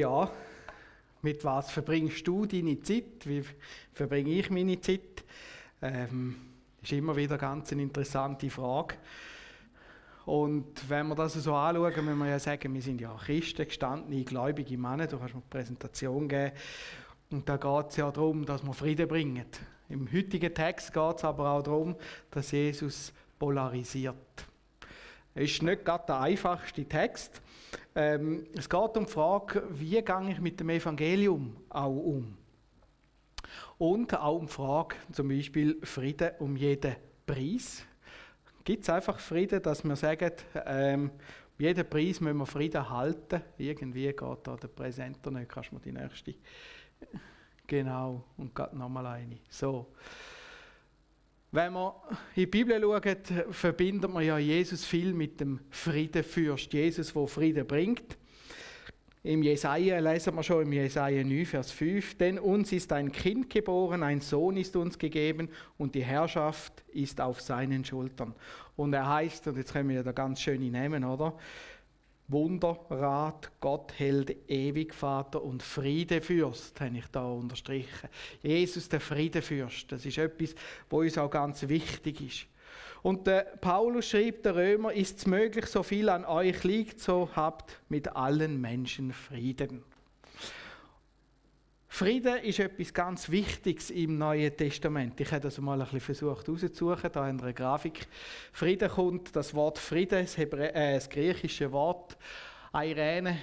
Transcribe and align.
Ja, 0.00 0.30
mit 1.20 1.44
was 1.44 1.70
verbringst 1.70 2.26
du 2.26 2.46
deine 2.46 2.80
Zeit? 2.80 3.26
Wie 3.26 3.44
verbringe 3.92 4.30
ich 4.30 4.48
meine 4.48 4.80
Zeit? 4.80 5.24
Ähm, 5.82 6.36
ist 6.80 6.92
immer 6.92 7.14
wieder 7.14 7.36
ganz 7.36 7.70
eine 7.72 7.82
interessante 7.82 8.48
Frage. 8.48 8.94
Und 10.24 10.88
wenn 10.88 11.08
wir 11.08 11.14
das 11.14 11.34
so 11.34 11.54
anschauen, 11.54 12.02
müssen 12.02 12.18
wir 12.18 12.30
ja 12.30 12.38
sagen, 12.38 12.72
wir 12.72 12.80
sind 12.80 12.98
ja 12.98 13.14
Christen, 13.14 13.66
gestandene, 13.66 14.24
gläubige 14.24 14.78
Männer. 14.78 15.06
Du 15.06 15.18
kannst 15.18 15.34
mir 15.34 15.42
eine 15.42 15.50
Präsentation 15.50 16.26
geben. 16.26 16.52
Und 17.30 17.46
da 17.46 17.58
geht 17.58 17.90
es 17.90 17.96
ja 17.96 18.10
darum, 18.10 18.46
dass 18.46 18.64
wir 18.64 18.72
Frieden 18.72 19.06
bringen. 19.06 19.44
Im 19.90 20.10
heutigen 20.10 20.54
Text 20.54 20.94
geht 20.94 21.16
es 21.18 21.24
aber 21.24 21.50
auch 21.50 21.62
darum, 21.62 21.94
dass 22.30 22.52
Jesus 22.52 23.12
polarisiert. 23.38 24.16
Es 25.34 25.50
ist 25.50 25.62
nicht 25.62 25.84
gerade 25.84 26.06
der 26.06 26.20
einfachste 26.20 26.86
Text. 26.86 27.42
Ähm, 27.94 28.46
es 28.56 28.68
geht 28.68 28.96
um 28.96 29.04
die 29.04 29.10
Frage, 29.12 29.62
wie 29.70 30.02
gehe 30.02 30.30
ich 30.30 30.40
mit 30.40 30.60
dem 30.60 30.70
Evangelium 30.70 31.56
auch 31.68 31.90
um? 31.90 32.36
Und 33.78 34.14
auch 34.14 34.36
um 34.36 34.46
die 34.46 34.52
Frage, 34.52 34.96
zum 35.12 35.28
Beispiel 35.28 35.78
Frieden 35.82 36.32
um 36.38 36.56
jeden 36.56 36.96
Preis. 37.26 37.84
Gibt 38.64 38.82
es 38.82 38.90
einfach 38.90 39.18
Frieden, 39.18 39.62
dass 39.62 39.82
wir 39.84 39.96
sagen, 39.96 40.32
ähm, 40.66 41.10
um 41.10 41.64
jeden 41.64 41.88
Preis 41.88 42.20
müssen 42.20 42.38
wir 42.38 42.46
Frieden 42.46 42.88
halten? 42.88 43.42
Irgendwie 43.58 44.06
geht 44.06 44.38
da 44.44 44.56
der 44.56 44.68
Präsenter 44.68 45.30
nicht. 45.30 45.48
Kannst 45.48 45.70
du 45.70 45.76
mir 45.76 45.80
die 45.80 45.92
nächste? 45.92 46.34
Genau, 47.66 48.24
und 48.36 48.54
gerade 48.54 48.76
nochmal 48.76 49.06
eine. 49.06 49.38
So. 49.48 49.86
Wenn 51.52 51.72
man 51.72 51.92
in 52.36 52.42
die 52.42 52.46
Bibel 52.46 52.80
schaut, 52.80 53.54
verbindet 53.54 54.12
man 54.12 54.24
ja 54.24 54.38
Jesus 54.38 54.84
viel 54.84 55.12
mit 55.12 55.40
dem 55.40 55.58
Friedenfürst. 55.70 56.72
Jesus, 56.72 57.12
der 57.12 57.26
Frieden 57.26 57.66
bringt. 57.66 58.16
Im 59.24 59.42
Jesaja 59.42 59.98
lesen 59.98 60.36
wir 60.36 60.44
schon 60.44 60.62
im 60.62 60.72
Jesaja 60.72 61.24
9, 61.24 61.44
Vers 61.44 61.72
5, 61.72 62.16
denn 62.18 62.38
uns 62.38 62.70
ist 62.72 62.92
ein 62.92 63.10
Kind 63.10 63.50
geboren, 63.50 64.04
ein 64.04 64.20
Sohn 64.20 64.56
ist 64.56 64.76
uns 64.76 64.96
gegeben 64.96 65.48
und 65.76 65.94
die 65.96 66.04
Herrschaft 66.04 66.84
ist 66.92 67.20
auf 67.20 67.40
seinen 67.40 67.84
Schultern. 67.84 68.32
Und 68.76 68.94
er 68.94 69.08
heißt, 69.08 69.48
und 69.48 69.58
jetzt 69.58 69.72
können 69.72 69.88
wir 69.88 70.04
da 70.04 70.12
ganz 70.12 70.40
schöne 70.40 70.70
nehmen, 70.70 71.04
oder? 71.04 71.34
Wunderrat, 72.30 73.50
Gott 73.60 73.92
hält 73.98 74.48
ewig 74.48 74.94
und 75.02 75.62
Friedefürst, 75.62 76.80
habe 76.80 76.98
ich 76.98 77.06
da 77.08 77.24
unterstrichen. 77.24 78.08
Jesus, 78.42 78.88
der 78.88 79.00
Friedefürst, 79.00 79.90
das 79.90 80.06
ist 80.06 80.18
etwas, 80.18 80.54
wo 80.88 81.00
uns 81.00 81.18
auch 81.18 81.30
ganz 81.30 81.68
wichtig 81.68 82.20
ist. 82.20 82.46
Und 83.02 83.26
der 83.26 83.40
Paulus 83.60 84.08
schrieb 84.08 84.42
der 84.42 84.54
Römer, 84.54 84.92
ist 84.92 85.18
es 85.18 85.26
möglich, 85.26 85.66
so 85.66 85.82
viel 85.82 86.08
an 86.08 86.24
euch 86.24 86.62
liegt, 86.64 87.00
so 87.00 87.28
habt 87.34 87.80
mit 87.88 88.14
allen 88.14 88.60
Menschen 88.60 89.12
Frieden. 89.12 89.82
Frieden 91.92 92.36
ist 92.44 92.60
etwas 92.60 92.94
ganz 92.94 93.28
Wichtiges 93.28 93.90
im 93.90 94.16
Neuen 94.16 94.56
Testament. 94.56 95.20
Ich 95.20 95.30
habe 95.32 95.40
das 95.40 95.58
mal 95.58 95.74
ein 95.74 95.80
bisschen 95.80 96.00
versucht 96.00 96.46
herauszusuchen, 96.46 97.10
da 97.12 97.28
in 97.28 97.40
einer 97.40 97.52
Grafik. 97.52 98.06
Frieden 98.52 98.88
kommt, 98.88 99.34
das 99.34 99.52
Wort 99.54 99.76
Frieden, 99.76 100.22
das, 100.22 100.38
Hebrä 100.38 100.68
äh, 100.68 100.94
das 100.94 101.10
griechische 101.10 101.70
Wort 101.72 102.16
Eirene, 102.72 103.36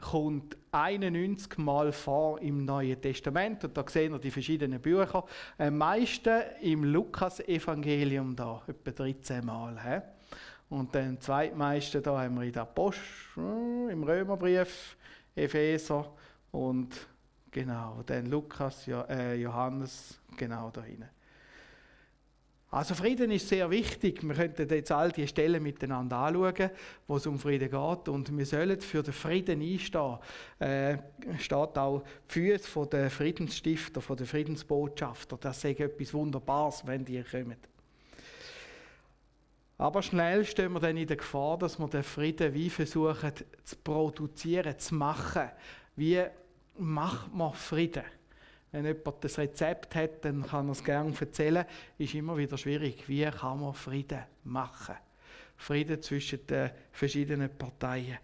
kommt 0.00 0.56
91 0.72 1.58
Mal 1.58 1.92
vor 1.92 2.40
im 2.40 2.64
Neuen 2.64 3.00
Testament. 3.00 3.62
Und 3.64 3.76
da 3.76 3.84
sehen 3.86 4.12
wir 4.12 4.18
die 4.18 4.30
verschiedenen 4.30 4.80
Bücher. 4.80 5.24
Am 5.58 5.76
meisten 5.76 6.42
im 6.62 6.84
Lukas-Evangelium 6.84 8.34
da, 8.34 8.62
etwa 8.66 8.90
13 8.90 9.44
Mal. 9.44 9.78
He? 9.84 10.00
Und 10.74 10.94
dann 10.94 11.20
zweitmeisten 11.20 12.02
da 12.02 12.22
haben 12.22 12.34
wir 12.34 12.44
in 12.44 12.52
der 12.52 12.64
Post, 12.64 12.98
im 13.36 14.02
Römerbrief, 14.02 14.96
Epheser 15.36 16.10
und 16.50 17.12
Genau, 17.52 18.02
dann 18.06 18.26
Lukas, 18.26 18.88
äh, 18.88 19.34
Johannes, 19.34 20.18
genau 20.38 20.70
da 20.70 20.82
hinten. 20.82 21.08
Also 22.70 22.94
Frieden 22.94 23.30
ist 23.30 23.46
sehr 23.46 23.68
wichtig. 23.68 24.26
Wir 24.26 24.34
könnten 24.34 24.66
jetzt 24.66 24.90
all 24.90 25.12
die 25.12 25.28
Stellen 25.28 25.62
miteinander 25.62 26.16
anschauen, 26.16 26.70
wo 27.06 27.18
es 27.18 27.26
um 27.26 27.38
Frieden 27.38 27.70
geht. 27.70 28.08
Und 28.08 28.34
wir 28.34 28.46
sollen 28.46 28.80
für 28.80 29.02
den 29.02 29.12
Frieden 29.12 29.60
einstehen. 29.60 30.16
Äh, 30.58 30.96
steht 31.38 31.76
auch 31.76 32.02
die 32.30 32.32
Füße 32.32 32.86
der 32.86 33.10
Friedensstifter, 33.10 34.00
von 34.00 34.16
den 34.16 34.26
Friedensbotschafter. 34.26 35.36
Das 35.36 35.62
ist 35.62 35.78
etwas 35.78 36.14
Wunderbares, 36.14 36.86
wenn 36.86 37.04
die 37.04 37.22
kommen. 37.22 37.58
Aber 39.76 40.00
schnell 40.00 40.46
stehen 40.46 40.72
wir 40.72 40.80
dann 40.80 40.96
in 40.96 41.06
der 41.06 41.18
Gefahr, 41.18 41.58
dass 41.58 41.78
wir 41.78 41.88
den 41.88 42.02
Frieden 42.02 42.54
wie 42.54 42.70
versuchen 42.70 43.32
zu 43.62 43.76
produzieren, 43.84 44.78
zu 44.78 44.94
machen. 44.94 45.50
Wie 45.94 46.24
macht 46.78 47.34
man 47.34 47.52
Frieden. 47.52 48.04
Wenn 48.70 48.86
jemand 48.86 49.22
das 49.22 49.38
Rezept 49.38 49.94
hat, 49.94 50.24
dann 50.24 50.42
kann 50.42 50.68
er 50.68 50.72
es 50.72 50.82
gerne 50.82 51.12
erzählen. 51.18 51.66
Ist 51.98 52.14
immer 52.14 52.36
wieder 52.36 52.56
schwierig. 52.56 53.06
Wie 53.06 53.24
kann 53.24 53.60
man 53.60 53.74
Frieden 53.74 54.22
machen? 54.44 54.96
Frieden 55.56 56.00
zwischen 56.00 56.46
den 56.46 56.70
verschiedenen 56.90 57.50
Parteien. 57.56 58.18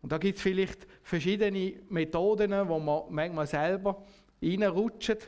Und 0.00 0.12
da 0.12 0.18
gibt 0.18 0.36
es 0.36 0.42
vielleicht 0.42 0.86
verschiedene 1.02 1.74
Methoden, 1.90 2.52
wo 2.68 2.78
man 2.78 3.02
manchmal 3.10 3.46
selber 3.46 4.02
reinrutscht 4.42 5.18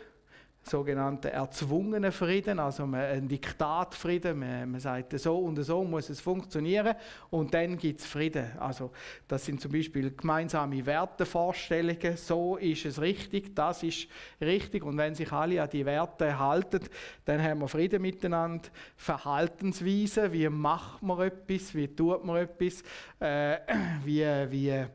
sogenannten 0.63 1.29
erzwungenen 1.29 2.13
Frieden, 2.13 2.59
also 2.59 2.85
ein 2.85 3.27
Diktatfrieden. 3.27 4.39
Man, 4.39 4.71
man 4.71 4.81
sagt, 4.81 5.19
so 5.19 5.39
und 5.39 5.63
so 5.63 5.83
muss 5.85 6.11
es 6.11 6.21
funktionieren 6.21 6.95
und 7.31 7.53
dann 7.55 7.77
gibt 7.77 8.01
es 8.01 8.07
Frieden. 8.07 8.47
Also 8.59 8.91
das 9.27 9.45
sind 9.45 9.61
zum 9.61 9.73
Beispiel 9.73 10.15
gemeinsame 10.15 10.85
Wertevorstellungen, 10.85 12.17
so 12.17 12.57
ist 12.57 12.85
es 12.85 13.01
richtig, 13.01 13.55
das 13.55 13.83
ist 13.83 14.09
richtig 14.41 14.85
und 14.85 14.97
wenn 14.99 15.15
sich 15.15 15.33
alle 15.33 15.63
an 15.63 15.71
die 15.71 15.85
Werte 15.85 16.39
halten, 16.39 16.81
dann 17.25 17.43
haben 17.43 17.61
wir 17.61 17.69
Frieden 17.69 18.03
miteinander. 18.03 18.69
Verhaltensweise, 18.97 20.33
wie 20.33 20.49
macht 20.49 21.03
man 21.03 21.21
etwas, 21.21 21.75
wie 21.75 21.89
tut 21.89 22.25
man 22.25 22.37
etwas, 22.37 22.83
äh, 23.19 23.59
wie, 24.05 24.25
wie 24.51 24.87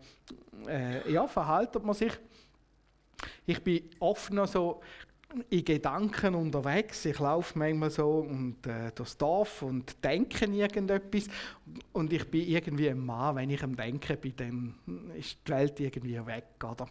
äh, 0.67 1.11
ja, 1.11 1.27
verhaltet 1.27 1.83
man 1.83 1.95
sich. 1.95 2.13
Ich 3.45 3.63
bin 3.63 3.89
oft 3.99 4.31
noch 4.31 4.47
so 4.47 4.81
in 5.49 5.65
Gedanken 5.65 6.35
unterwegs. 6.35 7.05
Ich 7.05 7.19
laufe 7.19 7.57
manchmal 7.57 7.89
so 7.89 8.19
und, 8.19 8.65
äh, 8.67 8.91
durchs 8.93 9.17
Dorf 9.17 9.61
und 9.61 10.03
denke 10.03 10.45
irgendetwas. 10.45 11.27
Und 11.93 12.13
ich 12.13 12.29
bin 12.29 12.47
irgendwie 12.47 12.89
ein 12.89 12.99
Mann, 12.99 13.35
wenn 13.35 13.49
ich 13.49 13.63
am 13.63 13.75
Denken 13.75 14.17
bin, 14.17 14.35
dann 14.35 14.75
ist 15.17 15.37
die 15.47 15.51
Welt 15.51 15.79
irgendwie 15.79 16.25
weg. 16.25 16.45
Oder? 16.63 16.87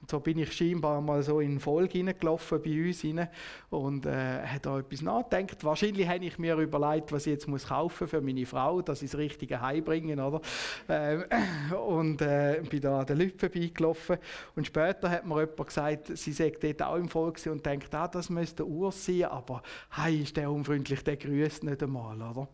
Und 0.00 0.10
so 0.10 0.20
bin 0.20 0.38
ich 0.38 0.52
scheinbar 0.52 1.00
mal 1.00 1.22
so 1.22 1.40
in 1.40 1.58
Folge 1.58 1.98
hineingelaufen 1.98 2.62
bei 2.62 2.86
uns 2.86 3.04
rein 3.04 3.28
und 3.70 4.06
äh, 4.06 4.46
habe 4.46 4.60
da 4.60 4.78
etwas 4.78 5.02
nachgedacht. 5.02 5.64
Wahrscheinlich 5.64 6.08
habe 6.08 6.24
ich 6.24 6.38
mir 6.38 6.56
überlegt, 6.56 7.12
was 7.12 7.26
ich 7.26 7.32
jetzt 7.32 7.48
muss 7.48 7.66
kaufen 7.66 8.06
für 8.06 8.20
meine 8.20 8.46
Frau, 8.46 8.82
dass 8.82 9.02
ich 9.02 9.10
das 9.10 9.18
richtige 9.18 9.60
Heim 9.60 9.84
bringen, 9.84 10.20
oder? 10.20 10.40
Ähm, 10.88 11.24
und 11.86 12.20
äh, 12.22 12.62
bin 12.68 12.80
da 12.80 13.00
an 13.00 13.06
den 13.06 13.18
Leuten 13.18 13.38
vorbeigelaufen. 13.38 14.18
Und 14.54 14.66
später 14.66 15.10
hat 15.10 15.26
mir 15.26 15.40
jemand 15.40 15.66
gesagt, 15.66 16.16
sie 16.16 16.32
sei 16.32 16.52
dort 16.60 16.82
auch 16.82 16.96
im 16.96 17.08
Volk 17.08 17.38
und 17.46 17.64
denkt, 17.64 17.87
denkt, 17.88 17.94
ah, 17.94 18.08
das 18.08 18.30
müsste 18.30 18.66
Urs 18.66 19.04
sein, 19.04 19.24
aber 19.24 19.62
hey, 19.90 20.22
ist 20.22 20.36
der 20.36 20.50
unfreundlich, 20.50 21.02
der 21.02 21.16
grüßt 21.16 21.64
nicht 21.64 21.82
einmal, 21.82 22.16
oder? 22.16 22.48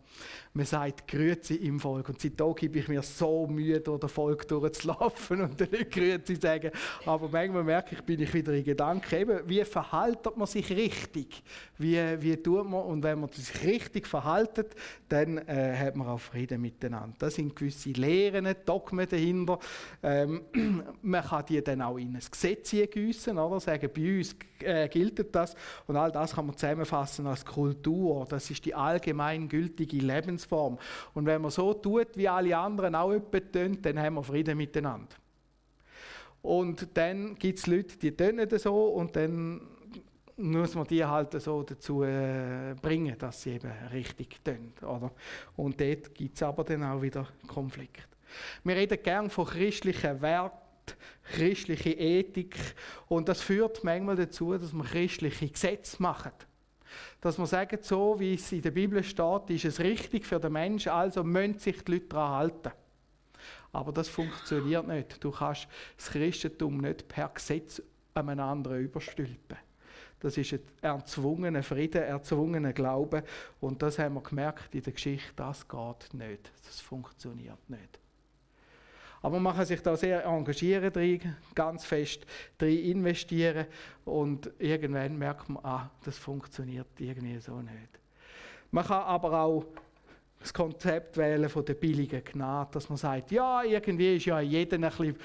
Man 0.52 0.66
sagt 0.66 1.08
Grüezi 1.08 1.54
im 1.56 1.80
Volk 1.80 2.08
und 2.08 2.20
seitdem 2.20 2.54
gebe 2.54 2.78
ich 2.78 2.88
mir 2.88 3.02
so 3.02 3.46
Mühe, 3.46 3.80
durch 3.80 4.00
den 4.00 4.08
Volk 4.08 4.46
durchzulaufen 4.46 5.40
und 5.42 5.60
dann 5.60 5.70
nicht 5.70 5.90
Grüezi 5.90 6.36
sagen, 6.36 6.70
aber 7.04 7.28
manchmal 7.28 7.64
merke 7.64 7.94
ich, 7.94 8.02
bin 8.02 8.20
ich 8.20 8.32
wieder 8.32 8.52
in 8.52 8.64
Gedanken, 8.64 9.14
eben, 9.14 9.40
wie 9.48 9.64
verhaltet 9.64 10.36
man 10.36 10.46
sich 10.46 10.70
richtig? 10.70 11.42
Wie, 11.78 11.98
wie 12.20 12.36
tut 12.36 12.68
man, 12.68 12.82
und 12.84 13.02
wenn 13.02 13.20
man 13.20 13.30
sich 13.30 13.64
richtig 13.64 14.06
verhaltet, 14.06 14.74
dann 15.08 15.38
äh, 15.38 15.76
hat 15.76 15.96
man 15.96 16.08
auch 16.08 16.20
Frieden 16.20 16.60
miteinander. 16.60 17.14
Das 17.18 17.34
sind 17.34 17.54
gewisse 17.56 17.90
Lehren, 17.90 18.48
Dogmen 18.64 19.08
dahinter. 19.08 19.58
Ähm, 20.02 20.42
man 21.02 21.24
kann 21.24 21.44
die 21.46 21.62
dann 21.62 21.82
auch 21.82 21.98
in 21.98 22.14
ein 22.14 22.22
Gesetz 22.30 22.70
gießen, 22.70 23.36
oder? 23.36 23.60
Sagen, 23.60 23.90
bei 23.94 24.18
uns 24.18 24.36
äh, 24.60 24.88
gilt 24.88 25.23
gilt 25.24 25.34
das? 25.34 25.54
Und 25.86 25.96
all 25.96 26.12
das 26.12 26.34
kann 26.34 26.46
man 26.46 26.56
zusammenfassen 26.56 27.26
als 27.26 27.44
Kultur. 27.44 28.26
Das 28.28 28.50
ist 28.50 28.64
die 28.64 28.74
allgemeingültige 28.74 29.98
Lebensform. 29.98 30.78
Und 31.14 31.26
wenn 31.26 31.42
man 31.42 31.50
so 31.50 31.74
tut, 31.74 32.16
wie 32.16 32.28
alle 32.28 32.56
anderen 32.56 32.94
auch 32.94 33.12
etwas 33.12 33.42
tun, 33.52 33.78
dann 33.80 33.98
haben 33.98 34.14
wir 34.14 34.22
Frieden 34.22 34.56
miteinander. 34.56 35.16
Und 36.42 36.88
dann 36.94 37.36
gibt 37.36 37.58
es 37.58 37.66
Leute, 37.66 37.96
die 37.96 38.14
tun 38.14 38.38
so 38.58 38.86
und 38.86 39.16
dann 39.16 39.60
muss 40.36 40.74
man 40.74 40.86
die 40.86 41.04
halt 41.04 41.40
so 41.40 41.62
dazu 41.62 42.02
äh, 42.02 42.74
bringen, 42.82 43.16
dass 43.18 43.42
sie 43.42 43.52
eben 43.52 43.70
richtig 43.92 44.44
tun. 44.44 44.74
Oder? 44.82 45.12
Und 45.56 45.80
dort 45.80 46.14
gibt 46.14 46.34
es 46.34 46.42
aber 46.42 46.64
dann 46.64 46.82
auch 46.84 47.00
wieder 47.00 47.26
Konflikt. 47.46 48.08
Wir 48.64 48.74
reden 48.74 48.98
gern 49.02 49.30
von 49.30 49.46
christlichen 49.46 50.20
Werten 50.20 50.63
christliche 51.24 51.90
Ethik. 51.90 52.56
Und 53.08 53.28
das 53.28 53.40
führt 53.40 53.84
manchmal 53.84 54.16
dazu, 54.16 54.56
dass 54.56 54.72
man 54.72 54.86
christliche 54.86 55.48
Gesetze 55.48 56.02
macht. 56.02 56.46
Dass 57.20 57.38
man 57.38 57.46
sagt, 57.46 57.84
so 57.84 58.18
wie 58.20 58.34
es 58.34 58.52
in 58.52 58.62
der 58.62 58.70
Bibel 58.70 59.02
steht, 59.02 59.50
ist 59.50 59.64
es 59.64 59.80
richtig 59.80 60.26
für 60.26 60.38
den 60.38 60.52
Menschen, 60.52 60.92
also 60.92 61.24
müssen 61.24 61.58
sich 61.58 61.82
die 61.82 61.92
Leute 61.92 62.06
daran 62.06 62.30
halten. 62.30 62.70
Aber 63.72 63.92
das 63.92 64.08
funktioniert 64.08 64.86
nicht. 64.86 65.22
Du 65.22 65.32
kannst 65.32 65.66
das 65.96 66.10
Christentum 66.10 66.78
nicht 66.78 67.08
per 67.08 67.28
Gesetz 67.28 67.82
einem 68.14 68.38
anderen 68.38 68.80
überstülpen. 68.80 69.56
Das 70.20 70.38
ist 70.38 70.52
ein 70.52 70.60
erzwungener 70.80 71.62
Frieden, 71.62 72.02
erzwungener 72.02 72.72
Glaube. 72.72 73.24
Und 73.60 73.82
das 73.82 73.98
haben 73.98 74.14
wir 74.14 74.22
gemerkt 74.22 74.74
in 74.74 74.82
der 74.82 74.92
Geschichte, 74.92 75.32
das 75.36 75.66
geht 75.66 76.14
nicht. 76.14 76.52
Das 76.64 76.80
funktioniert 76.80 77.68
nicht. 77.68 77.98
Aber 79.24 79.40
man 79.40 79.56
kann 79.56 79.64
sich 79.64 79.80
da 79.80 79.96
sehr 79.96 80.22
engagieren 80.26 80.92
drin, 80.92 81.18
ganz 81.54 81.86
fest 81.86 82.26
drin 82.58 82.78
investieren 82.84 83.64
und 84.04 84.50
irgendwann 84.58 85.16
merkt 85.16 85.48
man, 85.48 85.64
ah, 85.64 85.90
das 86.04 86.18
funktioniert 86.18 86.88
irgendwie 86.98 87.38
so 87.38 87.58
nicht. 87.62 88.00
Man 88.70 88.84
kann 88.84 89.00
aber 89.00 89.40
auch 89.40 89.64
das 90.40 90.52
Konzept 90.52 91.16
wählen 91.16 91.48
von 91.48 91.64
der 91.64 91.72
billigen 91.72 92.22
Gnade, 92.22 92.68
dass 92.72 92.90
man 92.90 92.98
sagt, 92.98 93.30
ja, 93.30 93.62
irgendwie 93.62 94.16
ist 94.16 94.26
ja 94.26 94.40
jeder 94.40 94.76
ein 94.76 94.82
bisschen, 94.82 95.16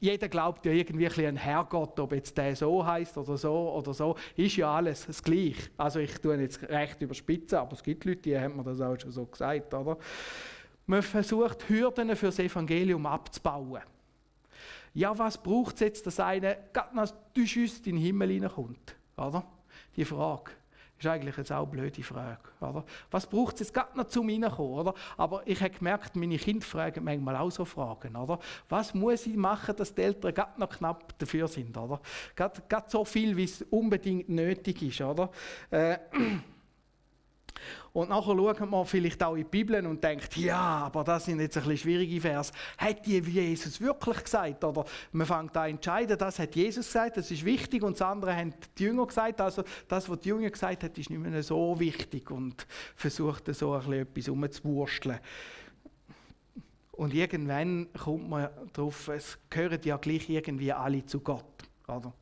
jeder 0.00 0.28
glaubt 0.28 0.66
ja 0.66 0.72
irgendwie 0.72 1.06
ein 1.06 1.10
bisschen 1.10 1.28
an 1.28 1.36
Herrgott, 1.36 2.00
ob 2.00 2.14
jetzt 2.14 2.36
der 2.36 2.56
so 2.56 2.84
heißt 2.84 3.16
oder 3.16 3.36
so 3.36 3.70
oder 3.74 3.94
so, 3.94 4.16
ist 4.34 4.56
ja 4.56 4.74
alles 4.74 5.06
das 5.06 5.22
Gleiche. 5.22 5.70
Also 5.76 6.00
ich 6.00 6.18
tue 6.18 6.34
jetzt 6.40 6.68
recht 6.68 7.00
überspitzen, 7.00 7.58
aber 7.58 7.74
es 7.74 7.82
gibt 7.84 8.04
Leute, 8.06 8.22
die 8.22 8.36
haben 8.36 8.56
mir 8.56 8.64
das 8.64 8.80
auch 8.80 8.98
schon 8.98 9.12
so 9.12 9.24
gesagt, 9.24 9.72
oder? 9.72 9.98
Man 10.86 11.02
versucht 11.02 11.68
Hürden 11.68 12.14
für 12.16 12.26
das 12.26 12.38
Evangelium 12.38 13.06
abzubauen. 13.06 13.82
Ja, 14.94 15.16
was 15.18 15.36
braucht 15.36 15.74
es 15.74 15.80
jetzt, 15.80 16.06
dass 16.06 16.20
einer 16.20 16.54
gerade 16.72 16.96
noch 16.96 17.12
in 17.34 17.82
den 17.84 17.96
Himmel 17.96 18.30
hineinkommt? 18.30 18.96
Oder? 19.16 19.44
Die 19.94 20.04
Frage. 20.04 20.52
Ist 20.98 21.06
eigentlich 21.06 21.36
jetzt 21.36 21.52
auch 21.52 21.64
eine 21.64 21.66
blöde 21.66 22.02
Frage. 22.02 22.38
Oder? 22.60 22.82
Was 23.10 23.26
braucht 23.26 23.54
es 23.54 23.60
jetzt 23.60 23.74
gerade 23.74 23.94
noch 23.98 24.06
zum 24.06 24.30
Reinkommen? 24.30 24.78
Oder? 24.78 24.94
Aber 25.18 25.42
ich 25.44 25.60
habe 25.60 25.70
gemerkt, 25.70 26.16
meine 26.16 26.38
Kinder 26.38 26.64
fragen 26.64 27.04
manchmal 27.04 27.36
auch 27.36 27.50
so 27.50 27.66
Fragen. 27.66 28.16
Oder? 28.16 28.38
Was 28.70 28.94
muss 28.94 29.26
ich 29.26 29.36
machen, 29.36 29.76
dass 29.76 29.94
die 29.94 30.00
Eltern 30.00 30.32
gerade 30.32 30.58
noch 30.58 30.70
knapp 30.70 31.18
dafür 31.18 31.48
sind? 31.48 31.76
Oder? 31.76 32.00
Gerade, 32.34 32.62
gerade 32.66 32.86
so 32.88 33.04
viel, 33.04 33.36
wie 33.36 33.44
es 33.44 33.60
unbedingt 33.68 34.30
nötig 34.30 34.80
ist. 34.80 35.02
Oder? 35.02 35.30
Äh, 35.70 35.98
und 37.96 38.10
nachher 38.10 38.36
schaut 38.36 38.70
man 38.70 38.84
vielleicht 38.84 39.22
auch 39.22 39.36
in 39.36 39.44
die 39.44 39.48
Bibel 39.48 39.86
und 39.86 40.04
denkt, 40.04 40.36
ja, 40.36 40.58
aber 40.58 41.02
das 41.02 41.24
sind 41.24 41.40
jetzt 41.40 41.56
ein 41.56 41.62
bisschen 41.62 41.78
schwierige 41.78 42.20
Vers. 42.20 42.52
Hat 42.76 43.06
die 43.06 43.20
Jesus 43.20 43.80
wirklich 43.80 44.22
gesagt? 44.22 44.62
Oder 44.64 44.84
man 45.12 45.26
fängt 45.26 45.56
an 45.56 45.70
zu 45.70 45.70
entscheiden, 45.70 46.18
das 46.18 46.38
hat 46.38 46.54
Jesus 46.54 46.84
gesagt, 46.84 47.16
das 47.16 47.30
ist 47.30 47.42
wichtig 47.42 47.82
und 47.82 47.94
das 47.94 48.02
andere 48.02 48.36
haben 48.36 48.52
die 48.76 48.82
Jünger 48.82 49.06
gesagt. 49.06 49.40
Also 49.40 49.64
das, 49.88 50.10
was 50.10 50.20
die 50.20 50.28
Jünger 50.28 50.50
gesagt 50.50 50.84
haben, 50.84 50.92
ist 50.94 51.08
nicht 51.08 51.18
mehr 51.18 51.42
so 51.42 51.80
wichtig 51.80 52.30
und 52.30 52.66
versucht 52.94 53.46
so 53.54 53.72
ein 53.72 53.78
bisschen 53.78 54.02
etwas 54.02 54.28
umzuwursteln. 54.28 55.18
Und 56.92 57.14
irgendwann 57.14 57.88
kommt 57.94 58.28
man 58.28 58.50
darauf, 58.74 59.08
es 59.08 59.38
gehören 59.48 59.80
ja 59.84 59.96
gleich 59.96 60.28
irgendwie 60.28 60.70
alle 60.70 61.06
zu 61.06 61.20
Gott. 61.20 61.66
Oder? 61.88 62.12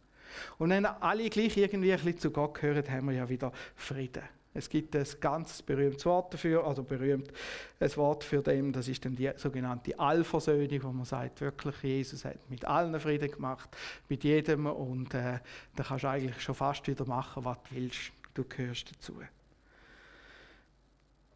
Und 0.59 0.70
wenn 0.70 0.87
alle 0.87 1.29
gleich 1.31 1.56
irgendwie 1.56 1.93
ein 1.93 1.99
bisschen 1.99 2.19
zu 2.20 2.31
Gott 2.31 2.55
gehören, 2.55 2.88
haben 2.88 3.09
wir 3.09 3.17
ja 3.17 3.29
wieder 3.29 3.50
Frieden. 3.75 4.23
Es 4.56 4.69
gibt 4.69 4.95
ein 4.95 5.06
ganz 5.21 5.62
berühmtes 5.62 6.06
Wort 6.06 6.33
dafür, 6.33 6.65
also 6.65 6.85
berühmt 6.85 7.33
ein 7.81 7.97
Wort 7.97 8.23
für 8.23 8.41
dem, 8.41 8.73
das 8.73 8.87
ist 8.87 9.05
dann 9.05 9.17
die 9.17 9.31
sogenannte 9.37 9.99
Allversöhnung, 9.99 10.83
wo 10.85 10.93
man 10.93 11.05
sagt, 11.05 11.41
wirklich, 11.41 11.75
Jesus 11.83 12.25
hat 12.25 12.39
mit 12.49 12.65
allen 12.65 12.99
Frieden 13.01 13.33
gemacht, 13.33 13.69
mit 14.09 14.23
jedem 14.23 14.67
und 14.67 15.12
äh, 15.12 15.41
da 15.75 15.83
kannst 15.83 16.05
du 16.05 16.09
eigentlich 16.09 16.41
schon 16.41 16.55
fast 16.55 16.87
wieder 16.87 17.05
machen, 17.05 17.45
was 17.45 17.56
du 17.69 17.75
willst. 17.75 18.12
Du 18.33 18.45
gehörst 18.45 18.93
dazu. 18.95 19.21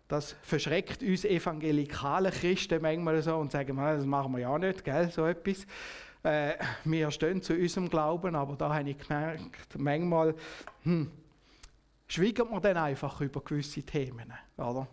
Das 0.06 0.36
verschreckt 0.42 1.02
uns 1.02 1.24
evangelikale 1.24 2.30
Christen 2.30 2.80
manchmal 2.80 3.20
so 3.20 3.36
und 3.36 3.52
sagen, 3.52 3.76
das 3.76 4.06
machen 4.06 4.32
wir 4.32 4.40
ja 4.40 4.58
nicht, 4.58 4.84
gell, 4.84 5.10
so 5.10 5.26
etwas. 5.26 5.66
Äh, 6.22 6.54
wir 6.84 7.10
stehen 7.10 7.42
zu 7.42 7.52
unserem 7.54 7.90
Glauben, 7.90 8.34
aber 8.34 8.56
da 8.56 8.74
habe 8.74 8.88
ich 8.88 8.98
gemerkt, 8.98 9.76
manchmal, 9.76 10.34
hm, 10.84 11.10
schwiegen 12.08 12.50
wir 12.50 12.60
dann 12.60 12.76
einfach 12.76 13.20
über 13.20 13.40
gewisse 13.40 13.82
Themen. 13.82 14.32
Oder? 14.56 14.88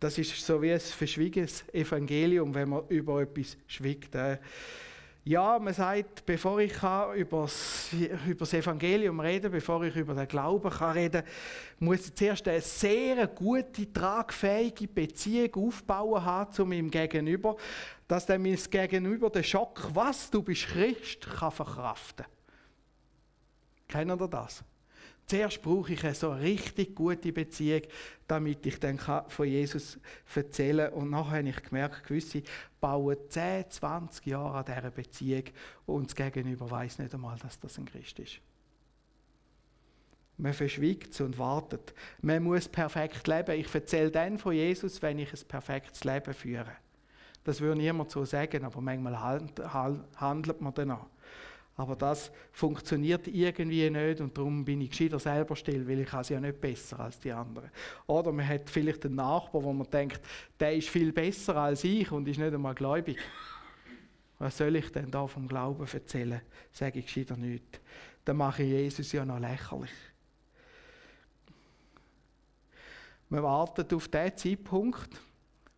Das 0.00 0.18
ist 0.18 0.44
so 0.44 0.60
wie 0.62 0.72
ein 0.72 0.80
verschwiegenes 0.80 1.64
Evangelium, 1.72 2.54
wenn 2.54 2.68
man 2.68 2.86
über 2.88 3.22
etwas 3.22 3.56
schwiegt. 3.66 4.14
Äh, 4.14 4.38
ja, 5.24 5.58
man 5.58 5.74
sagt, 5.74 6.24
bevor 6.24 6.58
ich 6.60 6.72
über 7.16 7.42
das, 7.42 7.92
Evangelium 8.54 9.20
reden 9.20 9.50
bevor 9.50 9.82
ich 9.84 9.94
über 9.94 10.14
den 10.14 10.26
Glauben 10.26 10.70
kann 10.70 10.92
reden 10.92 11.22
muss 11.80 12.06
ich 12.06 12.14
zuerst 12.14 12.48
eine 12.48 12.62
sehr 12.62 13.26
gute, 13.26 13.92
tragfähige 13.92 14.88
Beziehung 14.88 15.66
aufbauen 15.66 16.24
haben 16.24 16.50
zu 16.52 16.64
meinem 16.64 16.90
Gegenüber, 16.90 17.56
dass 18.06 18.24
dann 18.24 18.40
mein 18.40 18.56
Gegenüber 18.70 19.28
den 19.28 19.44
Schock, 19.44 19.90
was 19.92 20.30
du 20.30 20.42
bist 20.42 20.68
Christ, 20.68 21.28
kann 21.28 21.52
verkraften. 21.52 22.24
Kennen 23.86 24.18
ihr 24.18 24.28
das? 24.28 24.64
Zuerst 25.28 25.60
brauche 25.60 25.92
ich 25.92 26.02
eine 26.04 26.14
so 26.14 26.32
richtig 26.32 26.94
gute 26.94 27.32
Beziehung, 27.32 27.82
damit 28.26 28.64
ich 28.64 28.80
dann 28.80 28.98
von 28.98 29.46
Jesus 29.46 29.98
erzählen 30.34 30.90
kann. 30.90 31.02
Und 31.02 31.10
nachher 31.10 31.38
habe 31.38 31.50
ich 31.50 31.62
gemerkt, 31.62 32.04
gewisse 32.04 32.42
bauen 32.80 33.18
10, 33.28 33.70
20 33.70 34.24
Jahre 34.24 34.58
an 34.58 34.64
dieser 34.64 34.90
Beziehung 34.90 35.44
und 35.84 36.06
das 36.06 36.14
Gegenüber 36.14 36.70
weiß 36.70 36.98
nicht 37.00 37.12
einmal, 37.12 37.38
dass 37.40 37.60
das 37.60 37.76
ein 37.76 37.84
Christ 37.84 38.18
ist. 38.20 38.40
Man 40.38 40.54
verschwiegt 40.54 41.12
es 41.12 41.20
und 41.20 41.36
wartet. 41.36 41.92
Man 42.22 42.44
muss 42.44 42.66
perfekt 42.66 43.26
leben. 43.26 43.60
Ich 43.60 43.74
erzähle 43.74 44.10
dann 44.10 44.38
von 44.38 44.54
Jesus, 44.54 45.02
wenn 45.02 45.18
ich 45.18 45.30
ein 45.34 45.46
perfektes 45.46 46.04
Leben 46.04 46.32
führe. 46.32 46.72
Das 47.44 47.60
würde 47.60 47.80
niemand 47.80 48.10
so 48.10 48.24
sagen, 48.24 48.64
aber 48.64 48.80
manchmal 48.80 49.20
handelt 50.16 50.60
man 50.62 50.74
danach. 50.74 51.06
Aber 51.78 51.94
das 51.94 52.32
funktioniert 52.50 53.28
irgendwie 53.28 53.88
nicht 53.88 54.20
und 54.20 54.36
darum 54.36 54.64
bin 54.64 54.80
ich 54.80 54.90
gescheiter 54.90 55.20
selber 55.20 55.54
still, 55.54 55.86
weil 55.86 56.00
ich 56.00 56.12
es 56.12 56.28
ja 56.28 56.40
nicht 56.40 56.60
besser 56.60 56.98
als 56.98 57.20
die 57.20 57.30
anderen. 57.30 57.70
Oder 58.08 58.32
man 58.32 58.48
hat 58.48 58.68
vielleicht 58.68 59.06
einen 59.06 59.14
Nachbar, 59.14 59.62
wo 59.62 59.72
man 59.72 59.88
denkt, 59.88 60.20
der 60.58 60.74
ist 60.74 60.88
viel 60.88 61.12
besser 61.12 61.54
als 61.54 61.84
ich 61.84 62.10
und 62.10 62.26
ist 62.26 62.40
nicht 62.40 62.52
einmal 62.52 62.74
gläubig. 62.74 63.18
Was 64.40 64.56
soll 64.58 64.74
ich 64.74 64.90
denn 64.90 65.08
da 65.08 65.28
vom 65.28 65.46
Glauben 65.46 65.86
erzählen? 65.86 66.40
Sage 66.72 66.98
ich 66.98 67.06
gescheiter 67.06 67.36
nicht. 67.36 67.80
Dann 68.24 68.38
mache 68.38 68.64
ich 68.64 68.70
Jesus 68.70 69.12
ja 69.12 69.24
noch 69.24 69.38
lächerlich. 69.38 69.92
Man 73.28 73.44
wartet 73.44 73.92
auf 73.92 74.08
den 74.08 74.36
Zeitpunkt, 74.36 75.10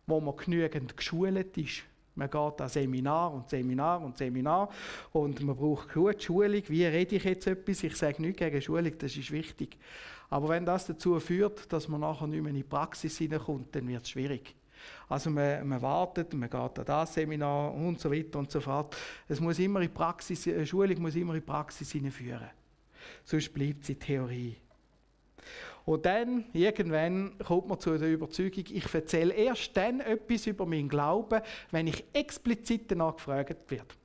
wo 0.07 0.19
man 0.19 0.35
genügend 0.35 0.97
geschult 0.97 1.55
ist 1.57 1.83
man 2.15 2.29
geht 2.29 2.61
an 2.61 2.69
Seminar 2.69 3.33
und 3.33 3.49
Seminar 3.49 4.01
und 4.01 4.17
Seminar 4.17 4.69
und 5.11 5.41
man 5.41 5.55
braucht 5.55 5.93
gut 5.93 6.21
Schulung. 6.21 6.63
Wie 6.67 6.85
rede 6.85 7.15
ich 7.15 7.23
jetzt 7.23 7.47
etwas? 7.47 7.83
Ich 7.83 7.95
sage 7.95 8.21
nichts 8.21 8.39
gegen 8.39 8.61
Schulung, 8.61 8.97
das 8.97 9.15
ist 9.15 9.31
wichtig. 9.31 9.77
Aber 10.29 10.49
wenn 10.49 10.65
das 10.65 10.87
dazu 10.87 11.19
führt, 11.19 11.71
dass 11.71 11.87
man 11.87 12.01
nachher 12.01 12.27
nicht 12.27 12.41
mehr 12.41 12.51
in 12.51 12.57
die 12.57 12.63
Praxis 12.63 13.17
hineinkommt, 13.17 13.75
dann 13.75 13.87
wird 13.87 14.03
es 14.03 14.09
schwierig. 14.09 14.55
Also 15.09 15.29
man, 15.29 15.67
man, 15.67 15.81
wartet, 15.81 16.33
man 16.33 16.49
geht 16.49 16.79
an 16.79 16.85
das 16.85 17.13
Seminar 17.13 17.73
und 17.73 17.99
so 17.99 18.11
weiter 18.11 18.39
und 18.39 18.49
so 18.49 18.61
fort. 18.61 18.95
Es 19.27 19.39
muss 19.39 19.59
immer 19.59 19.81
in 19.81 19.93
Praxis, 19.93 20.47
eine 20.47 20.65
Schulung 20.65 21.01
muss 21.01 21.15
immer 21.15 21.33
in 21.33 21.41
die 21.41 21.45
Praxis 21.45 21.91
hineinführen. 21.91 22.49
Sonst 23.23 23.53
bleibt 23.53 23.85
sie 23.85 23.95
Theorie. 23.95 24.55
Und 25.85 26.05
dann, 26.05 26.45
irgendwann, 26.53 27.37
kommt 27.39 27.67
man 27.67 27.79
zu 27.79 27.97
der 27.97 28.11
Überzeugung, 28.11 28.65
ich 28.69 28.93
erzähle 28.93 29.33
erst 29.33 29.75
dann 29.75 29.99
etwas 29.99 30.45
über 30.47 30.65
meinen 30.65 30.89
Glauben, 30.89 31.41
wenn 31.71 31.87
ich 31.87 32.03
explizit 32.13 32.91
danach 32.91 33.15
gefragt 33.15 33.69
werde. 33.69 33.95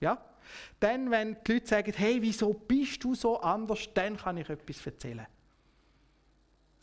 Ja? 0.00 0.18
Dann, 0.80 1.10
wenn 1.10 1.36
die 1.46 1.52
Leute 1.52 1.66
sagen, 1.66 1.92
hey, 1.94 2.20
wieso 2.20 2.52
bist 2.54 3.04
du 3.04 3.14
so 3.14 3.40
anders, 3.40 3.88
dann 3.94 4.16
kann 4.16 4.38
ich 4.38 4.48
etwas 4.48 4.84
erzählen. 4.84 5.26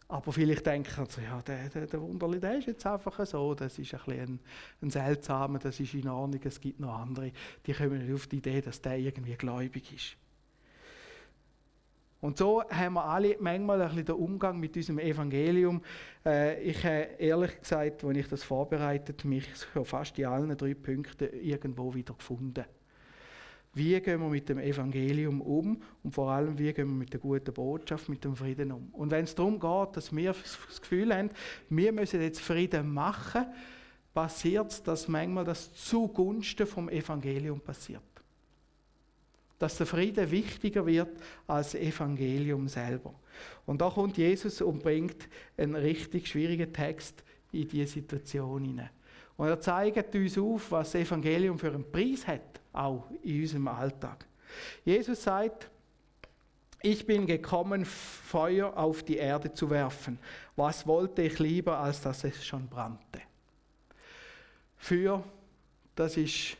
Aber 0.09 0.31
vielleicht 0.31 0.65
denken 0.65 1.05
sie, 1.09 1.23
ja, 1.23 1.41
der, 1.41 1.67
der, 1.67 1.85
der 1.85 2.01
Wunderli, 2.01 2.39
der 2.39 2.59
ist 2.59 2.67
jetzt 2.67 2.85
einfach 2.85 3.25
so, 3.25 3.53
das 3.53 3.77
ist 3.77 3.93
ein, 3.93 4.19
ein, 4.19 4.39
ein 4.81 4.89
seltsamer, 4.89 5.59
das 5.59 5.79
ist 5.81 5.93
in 5.95 6.07
Ordnung, 6.07 6.39
es 6.45 6.61
gibt 6.61 6.79
noch 6.79 6.97
andere, 6.97 7.33
die 7.65 7.73
kommen 7.73 7.99
nicht 7.99 8.13
auf 8.13 8.27
die 8.27 8.37
Idee, 8.37 8.61
dass 8.61 8.81
der 8.81 8.97
irgendwie 8.97 9.35
gläubig 9.35 9.93
ist. 9.93 10.15
Und 12.19 12.37
so 12.37 12.63
haben 12.63 12.93
wir 12.93 13.05
alle 13.05 13.37
manchmal 13.39 13.81
ein 13.81 14.03
den 14.03 14.15
Umgang 14.15 14.59
mit 14.59 14.75
unserem 14.75 14.99
Evangelium. 14.99 15.81
Äh, 16.25 16.61
ich 16.63 16.83
habe 16.83 17.09
ehrlich 17.19 17.59
gesagt, 17.59 18.03
als 18.03 18.17
ich 18.17 18.27
das 18.27 18.43
vorbereitet 18.43 19.23
mich 19.23 19.47
fast 19.83 20.17
in 20.17 20.25
allen 20.25 20.57
drei 20.57 20.73
Punkten 20.73 21.29
irgendwo 21.41 21.93
wieder 21.93 22.15
gefunden. 22.15 22.65
Wie 23.73 23.99
gehen 24.01 24.19
wir 24.19 24.29
mit 24.29 24.49
dem 24.49 24.57
Evangelium 24.57 25.41
um 25.41 25.79
und 26.01 26.11
vor 26.11 26.31
allem, 26.31 26.57
wie 26.57 26.73
gehen 26.73 26.87
wir 26.87 26.95
mit 26.95 27.13
der 27.13 27.19
guten 27.19 27.53
Botschaft, 27.53 28.09
mit 28.09 28.23
dem 28.23 28.35
Frieden 28.35 28.71
um? 28.71 28.89
Und 28.93 29.11
wenn 29.11 29.25
es 29.25 29.35
darum 29.35 29.59
geht, 29.59 29.95
dass 29.95 30.15
wir 30.15 30.33
das 30.33 30.81
Gefühl 30.81 31.13
haben, 31.13 31.29
wir 31.69 31.91
müssen 31.91 32.19
jetzt 32.19 32.41
Frieden 32.41 32.91
machen, 32.91 33.45
passiert 34.15 34.71
es, 34.71 34.81
dass 34.81 35.07
manchmal 35.07 35.43
das 35.43 35.71
zugunsten 35.75 36.65
vom 36.65 36.89
Evangelium 36.89 37.59
passiert 37.59 38.16
dass 39.59 39.77
der 39.77 39.87
Friede 39.87 40.29
wichtiger 40.29 40.85
wird 40.85 41.09
als 41.47 41.71
das 41.71 41.81
Evangelium 41.81 42.67
selber. 42.67 43.13
Und 43.65 43.81
da 43.81 43.89
kommt 43.89 44.17
Jesus 44.17 44.61
und 44.61 44.83
bringt 44.83 45.27
einen 45.57 45.75
richtig 45.75 46.27
schwierigen 46.27 46.71
Text 46.71 47.23
in 47.51 47.67
diese 47.67 47.93
Situation 47.93 48.63
hinein. 48.63 48.89
Und 49.35 49.47
er 49.47 49.59
zeigt 49.59 50.15
uns 50.15 50.37
auf, 50.37 50.71
was 50.71 50.91
das 50.91 51.01
Evangelium 51.01 51.57
für 51.59 51.71
einen 51.71 51.91
Preis 51.91 52.25
hat, 52.25 52.59
auch 52.73 53.09
in 53.23 53.41
unserem 53.41 53.67
Alltag. 53.67 54.25
Jesus 54.83 55.23
sagt, 55.23 55.69
ich 56.81 57.05
bin 57.05 57.25
gekommen, 57.25 57.85
Feuer 57.85 58.75
auf 58.77 59.03
die 59.03 59.17
Erde 59.17 59.53
zu 59.53 59.69
werfen. 59.69 60.19
Was 60.55 60.85
wollte 60.85 61.23
ich 61.23 61.39
lieber, 61.39 61.77
als 61.79 62.01
dass 62.01 62.23
es 62.23 62.45
schon 62.45 62.67
brannte? 62.67 63.21
Für, 64.77 65.23
das 65.95 66.17
ist 66.17 66.57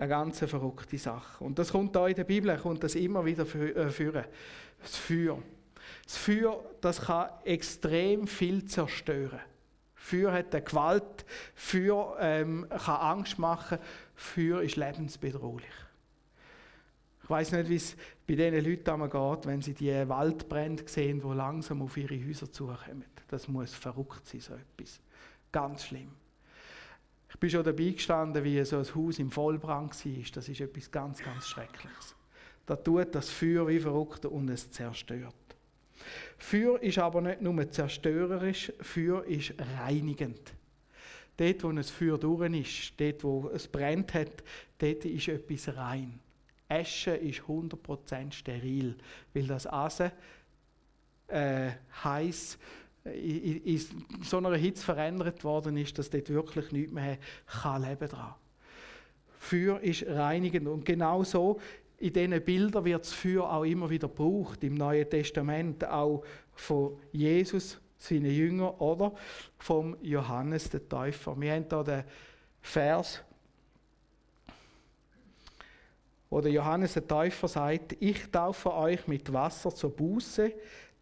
eine 0.00 0.08
ganz 0.08 0.38
verrückte 0.38 0.96
Sache. 0.96 1.44
Und 1.44 1.58
das 1.58 1.72
kommt 1.72 1.94
da 1.94 2.08
in 2.08 2.14
der 2.14 2.24
Bibel, 2.24 2.56
kommt 2.56 2.82
das 2.82 2.94
immer 2.94 3.24
wieder 3.24 3.44
führen. 3.44 4.24
Äh, 4.24 4.28
das 4.80 4.96
Feuer. 4.96 5.38
Das 6.04 6.16
Feuer, 6.16 6.64
das 6.80 7.02
kann 7.02 7.28
extrem 7.44 8.26
viel 8.26 8.64
zerstören. 8.64 9.40
Feuer 9.94 10.32
hat 10.32 10.54
eine 10.54 10.64
Gewalt, 10.64 11.26
Feuer 11.54 12.16
ähm, 12.18 12.66
kann 12.70 12.96
Angst 12.96 13.38
machen, 13.38 13.78
Feuer 14.14 14.62
ist 14.62 14.76
lebensbedrohlich. 14.76 15.68
Ich 17.22 17.28
weiß 17.28 17.52
nicht, 17.52 17.68
wie 17.68 17.76
es 17.76 17.96
bei 18.26 18.34
diesen 18.34 18.64
Leuten 18.64 19.10
geht, 19.10 19.46
wenn 19.46 19.60
sie 19.60 19.74
die 19.74 20.08
Waldbrände 20.08 20.84
sehen, 20.86 21.20
die 21.20 21.36
langsam 21.36 21.82
auf 21.82 21.96
ihre 21.96 22.18
Häuser 22.26 22.50
zukommen. 22.50 23.04
Das 23.28 23.46
muss 23.46 23.74
verrückt 23.74 24.26
sein, 24.26 24.40
so 24.40 24.54
etwas. 24.54 24.98
Ganz 25.52 25.84
schlimm. 25.84 26.10
Ich 27.30 27.38
bin 27.38 27.48
schon 27.48 27.64
dabei 27.64 27.90
gestanden, 27.90 28.42
wie 28.44 28.62
so 28.64 28.78
ein 28.78 28.94
Haus 28.94 29.18
im 29.18 29.30
Vollbrand 29.30 30.04
war. 30.04 30.24
Das 30.34 30.48
ist 30.48 30.60
etwas 30.60 30.90
ganz, 30.90 31.22
ganz 31.22 31.46
Schreckliches. 31.46 32.16
Da 32.66 32.76
tut 32.76 33.14
das 33.14 33.30
Feuer 33.30 33.66
wie 33.66 33.80
verrückt 33.80 34.26
und 34.26 34.48
es 34.50 34.70
zerstört. 34.70 35.34
Feuer 36.38 36.80
ist 36.82 36.98
aber 36.98 37.20
nicht 37.20 37.42
nur 37.42 37.70
zerstörerisch, 37.70 38.72
Feuer 38.80 39.24
ist 39.24 39.54
reinigend. 39.78 40.54
Dort, 41.36 41.64
wo 41.64 41.68
ein 41.68 41.82
Feuer 41.82 42.18
durch 42.18 42.52
ist, 42.52 43.00
dort, 43.00 43.24
wo 43.24 43.50
es 43.54 43.66
brennt 43.66 44.12
hat, 44.14 44.42
dort 44.78 45.04
ist 45.04 45.28
etwas 45.28 45.74
rein. 45.74 46.20
Asche 46.68 47.12
ist 47.12 47.40
100% 47.40 48.32
steril, 48.32 48.96
weil 49.34 49.46
das 49.46 49.66
Eisen 49.66 50.12
äh, 51.26 51.70
heiß 52.04 52.58
in, 53.04 53.64
in 53.64 53.80
so 54.22 54.36
einer 54.38 54.54
Hitze 54.56 54.84
verändert 54.84 55.42
worden 55.44 55.76
ist, 55.76 55.98
dass 55.98 56.10
dort 56.10 56.28
wirklich 56.30 56.70
nichts 56.72 56.92
mehr 56.92 57.18
kann 57.46 57.82
leben 57.82 58.08
dran. 58.08 58.34
Feuer 59.38 59.80
ist 59.80 60.06
reinigend 60.06 60.68
und 60.68 60.84
genau 60.84 61.24
so 61.24 61.58
in 61.98 62.12
diesen 62.12 62.42
Bildern 62.42 62.84
wird 62.84 63.02
das 63.02 63.12
Feuer 63.12 63.50
auch 63.50 63.64
immer 63.64 63.90
wieder 63.90 64.08
gebraucht, 64.08 64.64
im 64.64 64.74
Neuen 64.74 65.08
Testament, 65.08 65.84
auch 65.84 66.24
von 66.54 66.98
Jesus, 67.12 67.78
seinen 67.98 68.30
Jüngern 68.30 68.74
oder 68.78 69.12
vom 69.58 69.96
Johannes 70.02 70.70
der 70.70 70.88
Täufer. 70.88 71.38
Wir 71.38 71.52
haben 71.52 71.66
hier 71.68 71.84
den 71.84 72.04
Vers 72.62 73.22
wo 76.30 76.40
der 76.40 76.52
Johannes 76.52 76.92
der 76.92 77.06
Täufer 77.06 77.48
sagt, 77.48 77.96
ich 77.98 78.30
taufe 78.30 78.72
euch 78.72 79.06
mit 79.08 79.32
Wasser 79.32 79.74
zur 79.74 79.90
Buße, 79.90 80.52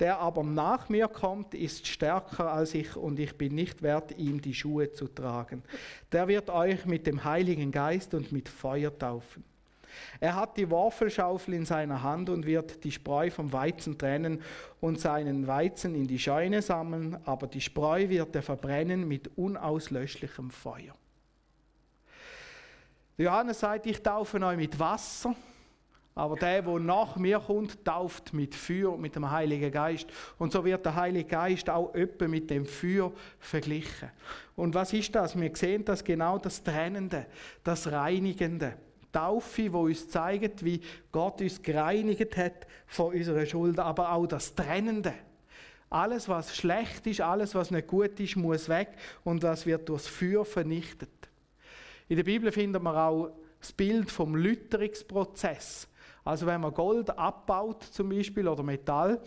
der 0.00 0.18
aber 0.18 0.42
nach 0.44 0.88
mir 0.88 1.08
kommt, 1.08 1.54
ist 1.54 1.86
stärker 1.86 2.52
als 2.52 2.74
ich 2.74 2.96
und 2.96 3.18
ich 3.18 3.36
bin 3.36 3.54
nicht 3.54 3.82
wert, 3.82 4.16
ihm 4.16 4.40
die 4.40 4.54
Schuhe 4.54 4.92
zu 4.92 5.08
tragen. 5.08 5.62
Der 6.12 6.28
wird 6.28 6.50
euch 6.50 6.86
mit 6.86 7.06
dem 7.06 7.24
Heiligen 7.24 7.72
Geist 7.72 8.14
und 8.14 8.30
mit 8.30 8.48
Feuer 8.48 8.96
taufen. 8.96 9.44
Er 10.20 10.36
hat 10.36 10.56
die 10.56 10.70
Waffelschaufel 10.70 11.54
in 11.54 11.64
seiner 11.64 12.02
Hand 12.02 12.30
und 12.30 12.46
wird 12.46 12.84
die 12.84 12.92
Spreu 12.92 13.30
vom 13.30 13.52
Weizen 13.52 13.98
trennen 13.98 14.42
und 14.80 15.00
seinen 15.00 15.46
Weizen 15.46 15.94
in 15.94 16.06
die 16.06 16.18
Scheune 16.18 16.62
sammeln, 16.62 17.18
aber 17.24 17.46
die 17.46 17.60
Spreu 17.60 18.08
wird 18.08 18.34
er 18.36 18.42
verbrennen 18.42 19.08
mit 19.08 19.30
unauslöschlichem 19.36 20.50
Feuer. 20.50 20.94
Johannes 23.16 23.58
sagt, 23.58 23.86
ich 23.86 24.00
taufe 24.00 24.40
euch 24.40 24.56
mit 24.56 24.78
Wasser, 24.78 25.34
aber 26.18 26.34
der, 26.34 26.62
der 26.62 26.80
nach 26.80 27.14
mir 27.14 27.38
kommt, 27.38 27.84
tauft 27.84 28.34
mit 28.34 28.52
Feuer, 28.52 28.98
mit 28.98 29.14
dem 29.14 29.30
Heiligen 29.30 29.70
Geist. 29.70 30.08
Und 30.36 30.52
so 30.52 30.64
wird 30.64 30.84
der 30.84 30.96
Heilige 30.96 31.28
Geist 31.28 31.70
auch 31.70 31.94
öppe 31.94 32.26
mit 32.26 32.50
dem 32.50 32.66
Feuer 32.66 33.12
verglichen. 33.38 34.10
Und 34.56 34.74
was 34.74 34.92
ist 34.92 35.14
das? 35.14 35.38
Wir 35.38 35.54
sehen 35.54 35.84
das 35.84 36.02
genau 36.02 36.36
das 36.36 36.64
Trennende, 36.64 37.26
das 37.62 37.92
Reinigende. 37.92 38.74
Taufe, 39.12 39.72
wo 39.72 39.82
uns 39.82 40.08
zeigt, 40.08 40.64
wie 40.64 40.80
Gott 41.12 41.40
uns 41.40 41.62
gereinigt 41.62 42.36
hat 42.36 42.66
von 42.88 43.14
unserer 43.14 43.46
Schuld, 43.46 43.78
aber 43.78 44.10
auch 44.10 44.26
das 44.26 44.56
Trennende. 44.56 45.14
Alles, 45.88 46.28
was 46.28 46.56
schlecht 46.56 47.06
ist, 47.06 47.20
alles, 47.20 47.54
was 47.54 47.70
nicht 47.70 47.86
gut 47.86 48.18
ist, 48.18 48.34
muss 48.34 48.68
weg 48.68 48.88
und 49.22 49.44
das 49.44 49.66
wird 49.66 49.88
durchs 49.88 50.08
Feuer 50.08 50.44
vernichtet. 50.44 51.10
In 52.08 52.16
der 52.16 52.24
Bibel 52.24 52.50
findet 52.50 52.82
man 52.82 52.96
auch 52.96 53.30
das 53.60 53.72
Bild 53.72 54.10
vom 54.10 54.34
Lütterungsprozess. 54.34 55.86
Also 56.28 56.44
wenn 56.44 56.60
man 56.60 56.74
Gold 56.74 57.08
abbaut 57.18 57.82
zum 57.84 58.10
Beispiel 58.10 58.46
oder 58.48 58.62
Metall, 58.62 59.18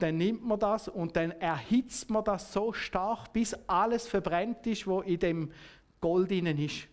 dann 0.00 0.16
nimmt 0.16 0.44
man 0.44 0.58
das 0.58 0.88
und 0.88 1.14
dann 1.14 1.30
erhitzt 1.30 2.10
man 2.10 2.24
das 2.24 2.52
so 2.52 2.72
stark, 2.72 3.32
bis 3.32 3.54
alles 3.68 4.08
verbrennt 4.08 4.66
ist, 4.66 4.84
was 4.88 5.06
in 5.06 5.20
dem 5.20 5.52
Gold 6.00 6.32
innen 6.32 6.58
ist. 6.58 6.88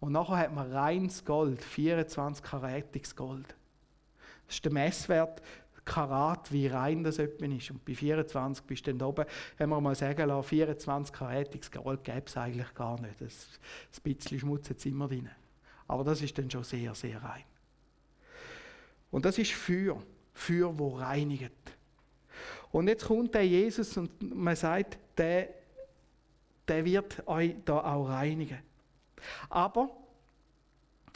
Und 0.00 0.12
nachher 0.12 0.38
hat 0.38 0.54
man 0.54 0.72
reines 0.72 1.26
Gold, 1.26 1.62
24 1.62 2.42
karatiges 2.42 3.14
Gold. 3.14 3.54
Das 4.46 4.54
ist 4.54 4.64
der 4.64 4.72
Messwert 4.72 5.42
Karat, 5.84 6.50
wie 6.50 6.66
rein 6.66 7.04
das 7.04 7.18
etwa 7.18 7.44
ist. 7.44 7.70
Und 7.70 7.84
bei 7.84 7.94
24 7.94 8.64
bist 8.64 8.86
du 8.86 8.94
dann 8.94 9.06
oben, 9.06 9.26
wenn 9.58 9.68
wir 9.68 9.80
mal 9.82 9.94
sagen 9.94 10.26
lassen, 10.26 10.48
24 10.48 11.12
karatiges 11.12 11.70
Gold 11.70 12.02
gäbe 12.02 12.22
es 12.24 12.34
eigentlich 12.34 12.72
gar 12.72 12.98
nicht. 12.98 13.20
Das, 13.20 13.46
das 13.90 14.00
bisschen 14.00 14.38
Schmutz 14.38 14.70
jetzt 14.70 14.86
immer 14.86 15.06
drin. 15.06 15.28
Aber 15.86 16.02
das 16.02 16.22
ist 16.22 16.38
dann 16.38 16.50
schon 16.50 16.64
sehr, 16.64 16.94
sehr 16.94 17.22
rein. 17.22 17.44
Und 19.10 19.24
das 19.24 19.38
ist 19.38 19.52
Feuer. 19.52 20.00
Feuer, 20.32 20.78
wo 20.78 20.96
reinigt. 20.96 21.52
Und 22.72 22.88
jetzt 22.88 23.04
kommt 23.04 23.34
der 23.34 23.46
Jesus 23.46 23.96
und 23.96 24.34
man 24.34 24.56
sagt, 24.56 24.98
der, 25.18 25.48
der 26.66 26.84
wird 26.84 27.26
euch 27.26 27.56
da 27.64 27.78
auch 27.78 28.08
reinigen. 28.08 28.58
Aber, 29.48 29.90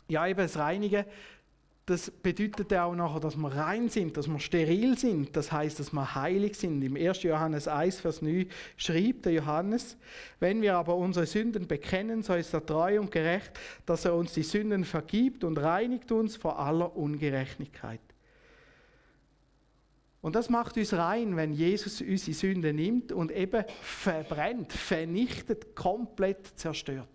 ja, 0.09 0.27
eben 0.27 0.41
das 0.41 0.57
Reinigen, 0.57 1.05
das 1.87 2.11
bedeutet 2.11 2.71
ja 2.71 2.87
auch 2.87 2.95
nachher, 2.95 3.21
dass 3.21 3.37
wir 3.37 3.55
rein 3.55 3.91
sind, 3.91 4.17
dass 4.17 4.27
wir 4.27 4.39
steril 4.41 4.97
sind. 4.97 5.37
Das 5.37 5.53
heißt, 5.53 5.79
dass 5.79 5.93
wir 5.93 6.15
heilig 6.15 6.57
sind. 6.57 6.83
Im 6.83 6.97
1. 6.97 7.23
Johannes 7.25 7.69
1, 7.69 8.01
Vers 8.01 8.23
9 8.23 8.47
schrieb 8.79 9.23
der 9.23 9.33
Johannes, 9.33 9.99
wenn 10.41 10.63
wir 10.63 10.77
aber 10.77 10.97
unsere 10.97 11.27
Sünden 11.27 11.67
bekennen, 11.67 12.23
so 12.23 12.35
ist 12.35 12.55
er 12.55 12.65
treu 12.65 12.99
und 13.01 13.11
gerecht, 13.11 13.53
dass 13.85 14.07
er 14.07 14.15
uns 14.15 14.33
die 14.33 14.43
Sünden 14.43 14.85
vergibt 14.85 15.45
und 15.45 15.59
reinigt 15.59 16.11
uns 16.11 16.37
vor 16.37 16.59
aller 16.59 16.97
Ungerechtigkeit. 16.97 18.01
Und 20.23 20.37
das 20.37 20.49
macht 20.49 20.79
uns 20.79 20.95
rein, 20.95 21.37
wenn 21.37 21.53
Jesus 21.53 22.01
unsere 22.01 22.33
Sünde 22.33 22.73
nimmt 22.73 23.13
und 23.13 23.31
eben 23.31 23.63
verbrennt, 23.83 24.73
vernichtet, 24.73 25.77
komplett 25.77 26.47
zerstört. 26.59 27.11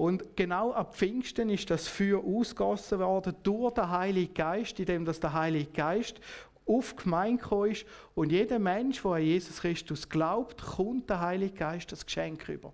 Und 0.00 0.34
genau 0.34 0.72
ab 0.72 0.96
Pfingsten 0.96 1.50
ist 1.50 1.68
das 1.68 1.86
Feuer 1.86 2.24
ausgossen 2.24 3.00
worden 3.00 3.34
durch 3.42 3.74
den 3.74 3.90
Heiligen 3.90 4.32
Geist, 4.32 4.80
indem 4.80 5.04
das 5.04 5.20
der 5.20 5.34
Heilige 5.34 5.72
Geist 5.72 6.18
auf 6.64 6.96
Gemeinde 6.96 7.68
ist. 7.70 7.84
Und 8.14 8.32
jeder 8.32 8.58
Mensch, 8.58 9.02
der 9.02 9.10
an 9.10 9.22
Jesus 9.22 9.60
Christus 9.60 10.08
glaubt, 10.08 10.62
kommt 10.62 11.10
der 11.10 11.20
Heilige 11.20 11.52
Geist 11.52 11.92
das 11.92 12.06
Geschenk 12.06 12.48
über. 12.48 12.72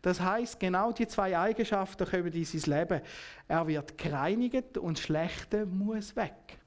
Das 0.00 0.18
heißt, 0.18 0.58
genau 0.58 0.92
die 0.92 1.06
zwei 1.06 1.38
Eigenschaften 1.38 2.08
kommen 2.08 2.32
in 2.32 2.44
sein 2.46 2.78
Leben. 2.78 3.02
Er 3.48 3.66
wird 3.66 3.98
gereinigt 3.98 4.78
und 4.78 4.98
Schlechte 4.98 5.66
muss 5.66 6.16
weg. 6.16 6.58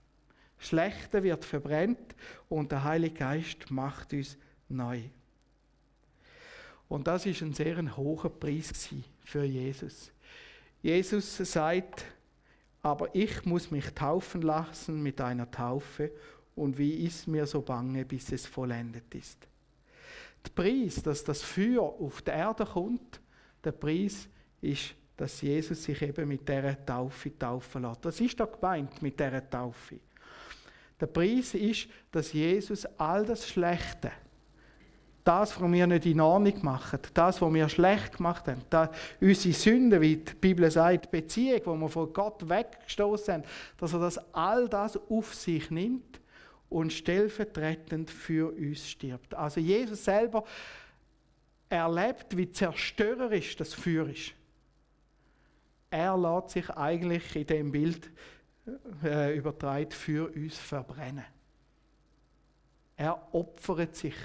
Schlechte 0.60 1.24
wird 1.24 1.44
verbrennt 1.44 2.14
und 2.48 2.72
der 2.72 2.84
Heilige 2.84 3.16
Geist 3.16 3.72
macht 3.72 4.14
uns 4.14 4.38
neu. 4.70 5.02
Und 6.88 7.08
das 7.08 7.26
ist 7.26 7.42
ein 7.42 7.54
sehr 7.54 7.98
hoher 7.98 8.30
Preis 8.30 8.72
für 9.26 9.44
Jesus. 9.44 10.12
Jesus 10.82 11.38
sagt, 11.38 12.06
aber 12.82 13.14
ich 13.14 13.46
muss 13.46 13.72
mich 13.72 13.90
taufen 13.96 14.44
lassen 14.44 15.02
mit 15.02 15.20
einer 15.20 15.50
Taufe 15.50 16.12
und 16.56 16.78
wie 16.78 17.04
ist 17.06 17.28
mir 17.28 17.46
so 17.46 17.62
bange, 17.62 18.06
bis 18.06 18.32
es 18.32 18.46
vollendet 18.46 19.14
ist. 19.16 19.48
Der 20.46 20.52
Preis, 20.52 21.02
dass 21.02 21.24
das 21.24 21.42
Feuer 21.42 21.82
auf 21.82 22.22
die 22.22 22.30
Erde 22.30 22.66
kommt, 22.66 23.20
der 23.64 23.72
Preis 23.72 24.30
ist, 24.62 24.94
dass 25.18 25.42
Jesus 25.42 25.84
sich 25.84 26.02
eben 26.02 26.28
mit 26.28 26.48
dieser 26.48 26.86
Taufe 26.86 27.38
taufen 27.38 27.82
lässt. 27.82 28.06
Das 28.06 28.20
ist 28.20 28.40
doch 28.40 28.52
gemeint 28.52 29.02
mit 29.02 29.20
dieser 29.20 29.50
Taufe. 29.50 30.00
Der 31.00 31.08
Preis 31.08 31.54
ist, 31.56 31.88
dass 32.12 32.32
Jesus 32.32 32.86
all 32.98 33.26
das 33.26 33.50
Schlechte, 33.50 34.12
das, 35.26 35.60
was 35.60 35.72
wir 35.72 35.88
nicht 35.88 36.06
in 36.06 36.22
Ordnung 36.22 36.64
machen, 36.64 37.00
das, 37.14 37.42
was 37.42 37.54
wir 37.54 37.68
schlecht 37.68 38.18
gemacht 38.18 38.48
haben, 38.48 38.62
das, 38.70 38.90
unsere 39.20 39.54
Sünden, 39.54 40.00
wie 40.00 40.18
die 40.18 40.34
Bibel 40.36 40.70
sagt, 40.70 41.12
Beziehung, 41.12 41.62
wo 41.66 41.76
wir 41.76 41.90
von 41.90 42.14
Gott 42.14 42.48
weggestoßen 42.48 43.34
haben, 43.34 43.44
dass 43.78 43.94
er 43.94 44.00
das 44.00 44.34
all 44.34 44.70
das 44.70 44.98
auf 45.10 45.34
sich 45.34 45.72
nimmt 45.72 46.22
und 46.70 46.94
stellvertretend 46.94 48.12
für 48.12 48.54
uns 48.54 48.88
stirbt. 48.88 49.34
Also 49.34 49.60
Jesus 49.60 50.06
selber 50.06 50.44
erlebt, 51.70 52.38
wie 52.38 52.52
zerstörerisch 52.52 53.56
das 53.56 53.74
Feuer 53.74 54.08
ist. 54.08 54.34
Er 55.90 56.16
lässt 56.18 56.52
sich 56.52 56.70
eigentlich 56.70 57.36
in 57.36 57.48
dem 57.48 57.72
Bild 57.72 58.12
äh, 59.04 59.36
übertragen 59.36 59.92
für 59.92 60.30
uns 60.30 60.58
verbrennen. 60.58 61.26
Er 62.98 63.34
opfert 63.34 63.96
sich. 63.96 64.16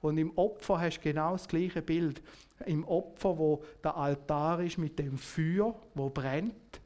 Und 0.00 0.18
im 0.18 0.36
Opfer 0.36 0.80
hast 0.80 0.98
du 0.98 1.02
genau 1.02 1.32
das 1.32 1.48
gleiche 1.48 1.82
Bild. 1.82 2.22
Im 2.66 2.84
Opfer, 2.86 3.36
wo 3.36 3.64
der 3.82 3.96
Altar 3.96 4.60
ist 4.60 4.78
mit 4.78 4.98
dem 4.98 5.18
Feuer, 5.18 5.74
wo 5.94 6.10
brennt, 6.10 6.80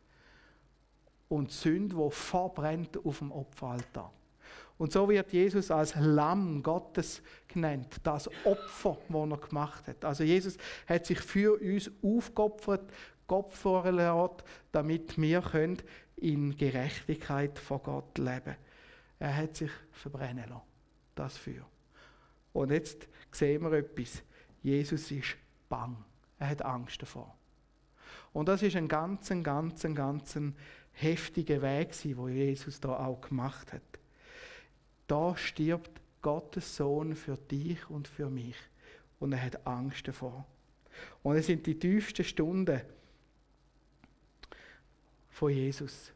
und 1.29 1.51
Sünde, 1.51 1.97
wo 1.97 2.11
verbrennt 2.11 3.05
auf 3.05 3.19
dem 3.19 3.33
Opferaltar. 3.33 4.13
Und 4.77 4.93
so 4.93 5.09
wird 5.09 5.33
Jesus 5.33 5.71
als 5.71 5.95
Lamm 5.97 6.63
Gottes 6.63 7.23
genannt, 7.47 8.01
das 8.03 8.29
Opfer, 8.45 8.99
das 9.09 9.31
er 9.31 9.49
gemacht 9.49 9.87
hat. 9.87 10.05
Also 10.05 10.25
Jesus 10.25 10.57
hat 10.87 11.07
sich 11.07 11.21
für 11.21 11.61
uns 11.61 11.91
aufgeopfert, 12.03 12.91
geopfert 13.29 14.45
damit 14.73 15.17
wir 15.21 15.43
in 16.17 16.57
Gerechtigkeit 16.57 17.59
vor 17.59 17.81
Gott 17.81 18.19
leben 18.19 18.43
können. 18.43 18.57
Er 19.21 19.37
hat 19.37 19.57
sich 19.57 19.71
verbrennen 19.93 20.49
lassen, 20.49 20.63
das 21.15 21.37
Feuer. 21.37 21.67
Und 22.53 22.71
jetzt 22.71 23.09
sehen 23.33 23.63
wir 23.63 23.73
etwas. 23.73 24.23
Jesus 24.63 25.11
ist 25.11 25.37
bang. 25.69 25.97
Er 26.39 26.49
hat 26.49 26.63
Angst 26.63 27.03
davor. 27.03 27.37
Und 28.33 28.49
das 28.49 28.63
ist 28.63 28.77
ein 28.77 28.89
ganz, 28.89 29.29
ganz, 29.43 29.83
ganz 29.83 30.39
heftiger 30.93 31.63
Weg, 31.63 31.93
den 32.03 32.29
Jesus 32.29 32.81
da 32.81 32.97
auch 32.97 33.21
gemacht 33.21 33.73
hat. 33.73 33.83
Da 35.07 35.37
stirbt 35.37 36.01
Gottes 36.23 36.77
Sohn 36.77 37.15
für 37.15 37.37
dich 37.37 37.89
und 37.91 38.09
für 38.09 38.31
mich. 38.31 38.57
Und 39.21 39.33
er 39.33 39.43
hat 39.43 39.67
Angst 39.67 40.09
davor. 40.09 40.47
Und 41.23 41.37
es 41.37 41.47
sind 41.47 41.67
die 41.67 41.79
tiefsten 41.79 42.25
Stunden 42.25 42.81
von 45.29 45.51
Jesus. 45.51 46.13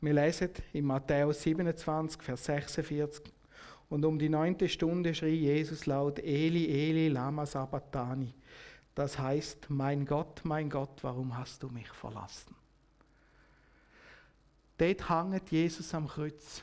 Wir 0.00 0.12
lesen 0.12 0.50
in 0.72 0.84
Matthäus 0.84 1.42
27, 1.42 2.22
Vers 2.22 2.44
46. 2.44 3.32
Und 3.88 4.04
um 4.04 4.18
die 4.18 4.28
neunte 4.28 4.68
Stunde 4.68 5.14
schrie 5.14 5.36
Jesus 5.36 5.86
laut, 5.86 6.18
Eli, 6.18 6.66
Eli, 6.66 7.08
lama 7.08 7.46
sabachthani. 7.46 8.34
Das 8.94 9.18
heißt, 9.18 9.70
mein 9.70 10.04
Gott, 10.04 10.40
mein 10.44 10.68
Gott, 10.68 11.02
warum 11.02 11.36
hast 11.36 11.62
du 11.62 11.68
mich 11.68 11.88
verlassen? 11.88 12.54
Dort 14.78 15.08
hängt 15.08 15.50
Jesus 15.50 15.94
am 15.94 16.08
Kreuz. 16.08 16.62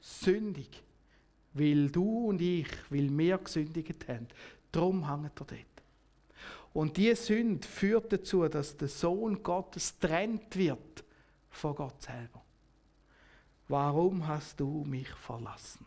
Sündig. 0.00 0.82
Weil 1.52 1.90
du 1.90 2.28
und 2.28 2.40
ich, 2.40 2.68
weil 2.88 3.10
wir 3.16 3.38
gesündigt 3.38 4.08
haben. 4.08 4.28
Darum 4.70 5.08
hängt 5.08 5.38
er 5.40 5.46
dort. 5.46 5.66
Und 6.72 6.96
diese 6.96 7.16
Sünde 7.16 7.66
führt 7.68 8.10
dazu, 8.12 8.48
dass 8.48 8.76
der 8.76 8.88
Sohn 8.88 9.42
Gottes 9.42 9.98
trennt 9.98 10.56
wird 10.56 11.04
von 11.52 11.74
Gott 11.74 12.02
selber. 12.02 12.42
Warum 13.68 14.26
hast 14.26 14.58
du 14.58 14.84
mich 14.84 15.08
verlassen? 15.08 15.86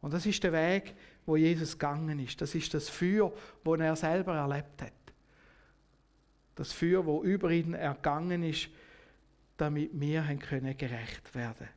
Und 0.00 0.12
das 0.12 0.26
ist 0.26 0.42
der 0.42 0.52
Weg, 0.52 0.94
wo 1.26 1.36
Jesus 1.36 1.72
gegangen 1.78 2.18
ist. 2.18 2.40
Das 2.40 2.54
ist 2.54 2.74
das 2.74 2.88
Feuer, 2.88 3.32
wo 3.62 3.74
er 3.74 3.94
selber 3.94 4.34
erlebt 4.34 4.82
hat. 4.82 4.92
Das 6.54 6.72
Feuer, 6.72 7.06
wo 7.06 7.22
über 7.22 7.50
ihn 7.50 7.74
ergangen 7.74 8.42
ist, 8.42 8.68
damit 9.56 9.90
wir 9.92 10.22
können 10.40 10.76
gerecht 10.76 11.34
werden. 11.34 11.68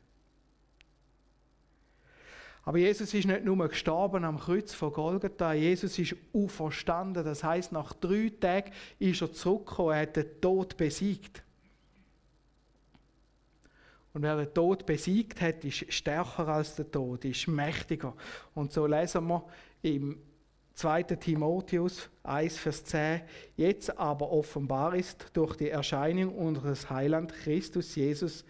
Aber 2.64 2.80
Jesus 2.80 3.14
ist 3.14 3.28
nicht 3.28 3.46
nur 3.46 3.68
gestorben 3.68 4.26
am 4.26 4.40
Kreuz 4.40 4.74
von 4.74 4.92
Golgatha, 4.92 5.54
Jesus 5.54 6.00
ist 6.00 6.16
auferstanden. 6.34 7.24
Das 7.24 7.44
heißt, 7.44 7.72
nach 7.72 7.94
drei 7.94 8.32
Tagen 8.40 8.72
ist 8.98 9.22
er 9.22 9.32
zurückgekommen, 9.32 9.94
er 9.94 10.02
hat 10.02 10.16
den 10.16 10.42
Tod 10.42 10.76
besiegt. 10.76 11.44
Und 14.16 14.22
wer 14.22 14.38
den 14.38 14.54
Tod 14.54 14.86
besiegt 14.86 15.42
hat, 15.42 15.66
ist 15.66 15.92
stärker 15.94 16.48
als 16.48 16.76
der 16.76 16.90
Tod, 16.90 17.26
ist 17.26 17.50
mächtiger. 17.50 18.16
Und 18.54 18.72
so 18.72 18.88
lesen 18.88 19.28
wir 19.28 19.44
im 19.82 20.18
2. 20.74 21.04
Timotheus 21.04 22.10
1, 22.24 22.58
Vers 22.58 22.86
10, 22.86 23.24
jetzt 23.58 23.98
aber 24.00 24.32
offenbar 24.32 24.96
ist 24.96 25.32
durch 25.34 25.58
die 25.58 25.70
Erscheinung 25.70 26.34
unseres 26.34 26.90
Heiland 26.90 27.34
Christus 27.34 27.94
Jesus, 27.96 28.46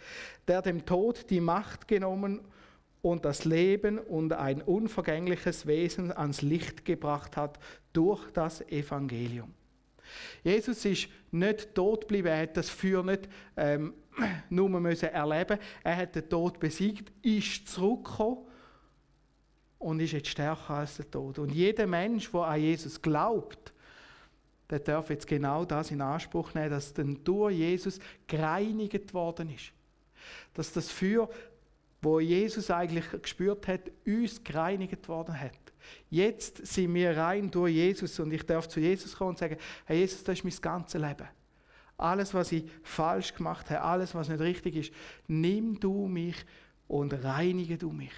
der 0.47 0.61
dem 0.61 0.85
Tod 0.85 1.31
die 1.31 1.41
Macht 1.41 1.87
genommen 1.87 2.41
und 3.01 3.25
das 3.25 3.43
Leben 3.43 3.97
und 3.97 4.33
ein 4.33 4.61
unvergängliches 4.61 5.65
Wesen 5.65 6.11
ans 6.11 6.43
Licht 6.43 6.85
gebracht 6.85 7.37
hat 7.37 7.57
durch 7.91 8.21
das 8.33 8.61
Evangelium. 8.69 9.51
Jesus 10.43 10.85
ist 10.85 11.07
nicht 11.31 11.73
tot 11.73 12.01
geblieben, 12.01 12.27
er 12.27 12.41
hat 12.41 12.57
das 12.57 12.69
Feuer 12.69 13.03
nicht 13.03 13.27
ähm, 13.57 13.93
nur 14.49 14.69
müssen 14.69 15.09
erleben 15.09 15.59
Er 15.83 15.97
hat 15.97 16.15
den 16.15 16.29
Tod 16.29 16.59
besiegt, 16.59 17.11
ist 17.21 17.67
zurückgekommen 17.67 18.45
und 19.79 19.99
ist 19.99 20.13
jetzt 20.13 20.29
stärker 20.29 20.75
als 20.75 20.97
der 20.97 21.09
Tod. 21.11 21.39
Und 21.39 21.51
jeder 21.51 21.85
Mensch, 21.85 22.31
der 22.31 22.41
an 22.41 22.61
Jesus 22.61 23.01
glaubt, 23.01 23.73
der 24.69 24.79
darf 24.79 25.09
jetzt 25.09 25.27
genau 25.27 25.65
das 25.65 25.91
in 25.91 26.01
Anspruch 26.01 26.53
nehmen, 26.53 26.71
dass 26.71 26.93
dann 26.93 27.23
durch 27.23 27.55
Jesus 27.55 27.99
gereinigt 28.25 29.13
worden 29.13 29.53
ist. 29.53 29.71
Dass 30.53 30.71
das 30.71 30.89
Feuer 30.89 31.29
wo 32.05 32.19
Jesus 32.19 32.69
eigentlich 32.69 33.05
gespürt 33.21 33.67
hat, 33.67 33.91
uns 34.05 34.41
gereinigt 34.43 35.07
worden 35.09 35.37
hat. 35.37 35.64
Jetzt 36.09 36.65
sind 36.65 36.93
wir 36.93 37.15
rein 37.17 37.49
durch 37.51 37.73
Jesus 37.73 38.19
und 38.19 38.31
ich 38.31 38.43
darf 38.43 38.67
zu 38.67 38.79
Jesus 38.79 39.15
kommen 39.15 39.31
und 39.31 39.37
sagen, 39.37 39.57
Herr 39.85 39.95
Jesus, 39.95 40.23
das 40.23 40.39
ist 40.39 40.43
mein 40.43 40.53
ganzes 40.61 41.01
Leben. 41.01 41.27
Alles, 41.97 42.33
was 42.33 42.51
ich 42.51 42.65
falsch 42.83 43.33
gemacht 43.33 43.69
habe, 43.69 43.81
alles, 43.81 44.13
was 44.13 44.29
nicht 44.29 44.41
richtig 44.41 44.75
ist, 44.75 44.93
nimm 45.27 45.79
du 45.79 46.07
mich 46.07 46.35
und 46.87 47.13
reinige 47.13 47.77
du 47.77 47.91
mich. 47.91 48.11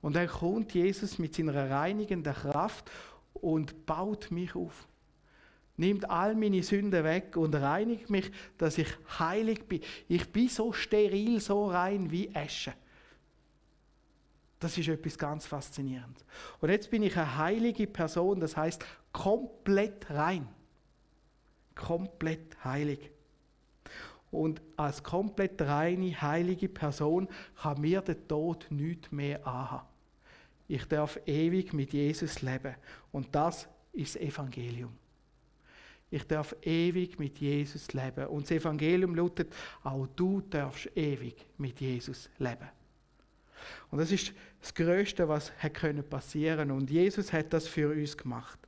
Und 0.00 0.16
dann 0.16 0.28
kommt 0.28 0.72
Jesus 0.72 1.18
mit 1.18 1.34
seiner 1.34 1.70
reinigenden 1.70 2.32
Kraft 2.32 2.90
und 3.34 3.86
baut 3.86 4.30
mich 4.30 4.54
auf. 4.54 4.86
Nimmt 5.76 6.08
all 6.10 6.34
meine 6.34 6.62
Sünden 6.62 7.04
weg 7.04 7.36
und 7.36 7.54
reinigt 7.54 8.10
mich, 8.10 8.30
dass 8.58 8.78
ich 8.78 8.88
heilig 9.18 9.66
bin. 9.66 9.80
Ich 10.08 10.30
bin 10.30 10.48
so 10.48 10.72
steril, 10.72 11.40
so 11.40 11.66
rein 11.66 12.10
wie 12.10 12.34
Asche. 12.34 12.74
Das 14.60 14.76
ist 14.76 14.88
etwas 14.88 15.16
ganz 15.16 15.46
Faszinierendes. 15.46 16.24
Und 16.60 16.68
jetzt 16.68 16.90
bin 16.90 17.02
ich 17.02 17.16
eine 17.16 17.38
heilige 17.38 17.86
Person, 17.86 18.40
das 18.40 18.56
heißt 18.56 18.84
komplett 19.10 20.08
rein. 20.10 20.46
Komplett 21.74 22.62
heilig. 22.62 23.10
Und 24.30 24.60
als 24.76 25.02
komplett 25.02 25.60
reine, 25.62 26.20
heilige 26.20 26.68
Person 26.68 27.26
kann 27.60 27.80
mir 27.80 28.02
der 28.02 28.28
Tod 28.28 28.66
nichts 28.70 29.10
mehr 29.10 29.44
anhaben. 29.46 29.88
Ich 30.68 30.84
darf 30.84 31.18
ewig 31.26 31.72
mit 31.72 31.92
Jesus 31.92 32.42
leben. 32.42 32.76
Und 33.10 33.34
das 33.34 33.66
ist 33.92 34.14
das 34.14 34.22
Evangelium. 34.22 34.92
Ich 36.10 36.26
darf 36.26 36.54
ewig 36.62 37.18
mit 37.18 37.38
Jesus 37.38 37.92
leben. 37.92 38.26
Und 38.26 38.44
das 38.44 38.52
Evangelium 38.52 39.14
lautet, 39.14 39.52
auch 39.82 40.06
du 40.14 40.42
darfst 40.42 40.94
ewig 40.96 41.46
mit 41.56 41.80
Jesus 41.80 42.28
leben. 42.38 42.68
Und 43.90 43.98
das 43.98 44.10
ist 44.10 44.32
das 44.60 44.74
Größte, 44.74 45.28
was 45.28 45.52
passieren 46.08 46.68
konnte. 46.68 46.74
Und 46.74 46.90
Jesus 46.90 47.32
hat 47.32 47.52
das 47.52 47.66
für 47.66 47.90
uns 47.90 48.16
gemacht. 48.16 48.58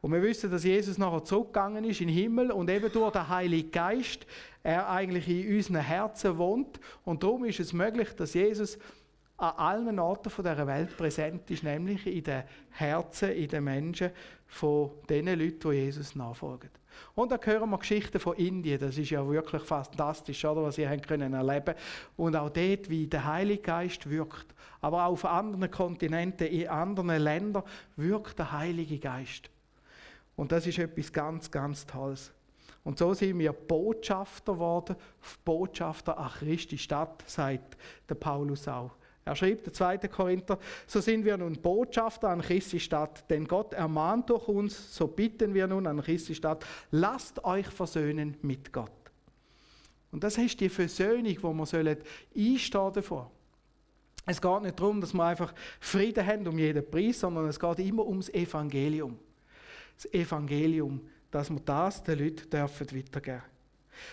Und 0.00 0.12
wir 0.12 0.22
wissen, 0.22 0.50
dass 0.50 0.64
Jesus 0.64 0.96
nachher 0.96 1.24
zurückgegangen 1.24 1.84
ist 1.84 2.00
in 2.00 2.08
den 2.08 2.16
Himmel 2.16 2.52
und 2.52 2.70
eben 2.70 2.90
durch 2.92 3.12
den 3.12 3.28
Heiligen 3.28 3.70
Geist 3.70 4.26
er 4.62 4.88
eigentlich 4.88 5.28
in 5.28 5.56
unseren 5.56 5.80
Herzen 5.80 6.38
wohnt. 6.38 6.78
Und 7.04 7.22
darum 7.22 7.44
ist 7.44 7.58
es 7.58 7.72
möglich, 7.72 8.10
dass 8.14 8.34
Jesus 8.34 8.78
an 9.36 9.54
allen 9.56 9.98
Orten 9.98 10.30
dieser 10.36 10.66
Welt 10.66 10.96
präsent 10.96 11.50
ist, 11.50 11.62
nämlich 11.62 12.06
in 12.06 12.24
den 12.24 12.42
Herzen, 12.70 13.30
in 13.30 13.48
den 13.48 13.64
Menschen 13.64 14.10
von 14.48 14.90
den 15.08 15.26
Leuten, 15.26 15.70
die 15.70 15.76
Jesus 15.76 16.16
nachfolgen. 16.16 16.70
Und 17.14 17.30
da 17.30 17.38
hören 17.40 17.70
wir 17.70 17.78
Geschichten 17.78 18.18
von 18.18 18.36
Indien. 18.36 18.80
Das 18.80 18.98
ist 18.98 19.10
ja 19.10 19.28
wirklich 19.28 19.62
fantastisch, 19.62 20.44
oder, 20.44 20.64
was 20.64 20.78
ihr 20.78 20.96
können 20.98 21.34
erleben 21.34 21.74
Und 22.16 22.34
auch 22.34 22.50
dort, 22.50 22.88
wie 22.88 23.06
der 23.06 23.24
Heilige 23.24 23.62
Geist 23.62 24.08
wirkt. 24.08 24.54
Aber 24.80 25.04
auch 25.04 25.12
auf 25.12 25.24
anderen 25.24 25.70
Kontinenten, 25.70 26.46
in 26.48 26.68
anderen 26.68 27.22
Ländern 27.22 27.62
wirkt 27.96 28.38
der 28.38 28.52
Heilige 28.52 28.98
Geist. 28.98 29.50
Und 30.34 30.50
das 30.50 30.66
ist 30.66 30.78
etwas 30.78 31.12
ganz, 31.12 31.50
ganz 31.50 31.86
Tolles. 31.86 32.32
Und 32.84 32.98
so 32.98 33.12
sind 33.12 33.38
wir 33.38 33.52
Botschafter 33.52 34.54
geworden, 34.54 34.96
Botschafter 35.44 36.16
an 36.16 36.30
Christi 36.30 36.78
Stadt, 36.78 37.22
sagt 37.26 37.76
der 38.08 38.14
Paulus 38.14 38.66
auch. 38.66 38.92
Er 39.28 39.36
schrieb, 39.36 39.62
der 39.62 39.74
2. 39.74 39.98
Korinther, 40.08 40.58
so 40.86 41.02
sind 41.02 41.22
wir 41.22 41.36
nun 41.36 41.60
Botschafter 41.60 42.30
an 42.30 42.40
Christi 42.40 42.80
Stadt, 42.80 43.28
denn 43.28 43.46
Gott 43.46 43.74
ermahnt 43.74 44.30
durch 44.30 44.48
uns, 44.48 44.96
so 44.96 45.06
bitten 45.06 45.52
wir 45.52 45.66
nun 45.66 45.86
an 45.86 46.00
Christi 46.00 46.34
Stadt, 46.34 46.64
lasst 46.92 47.44
euch 47.44 47.66
versöhnen 47.66 48.38
mit 48.40 48.72
Gott. 48.72 48.90
Und 50.10 50.24
das 50.24 50.38
ist 50.38 50.58
die 50.60 50.70
Versöhnung, 50.70 51.36
wo 51.42 51.52
wir 51.52 51.98
einstehen 52.34 52.92
davor. 52.94 53.30
Es 54.24 54.40
geht 54.40 54.62
nicht 54.62 54.80
darum, 54.80 54.98
dass 54.98 55.12
wir 55.12 55.24
einfach 55.24 55.52
Frieden 55.78 56.26
haben 56.26 56.48
um 56.48 56.58
jeden 56.58 56.90
Preis, 56.90 57.20
sondern 57.20 57.48
es 57.48 57.60
geht 57.60 57.80
immer 57.80 58.06
ums 58.06 58.30
Evangelium. 58.30 59.18
Das 59.94 60.10
Evangelium, 60.10 61.02
dass 61.30 61.50
wir 61.50 61.60
das 61.60 62.02
den 62.02 62.18
Leuten 62.18 62.48
dürfen 62.48 62.96
weitergeben 62.96 63.42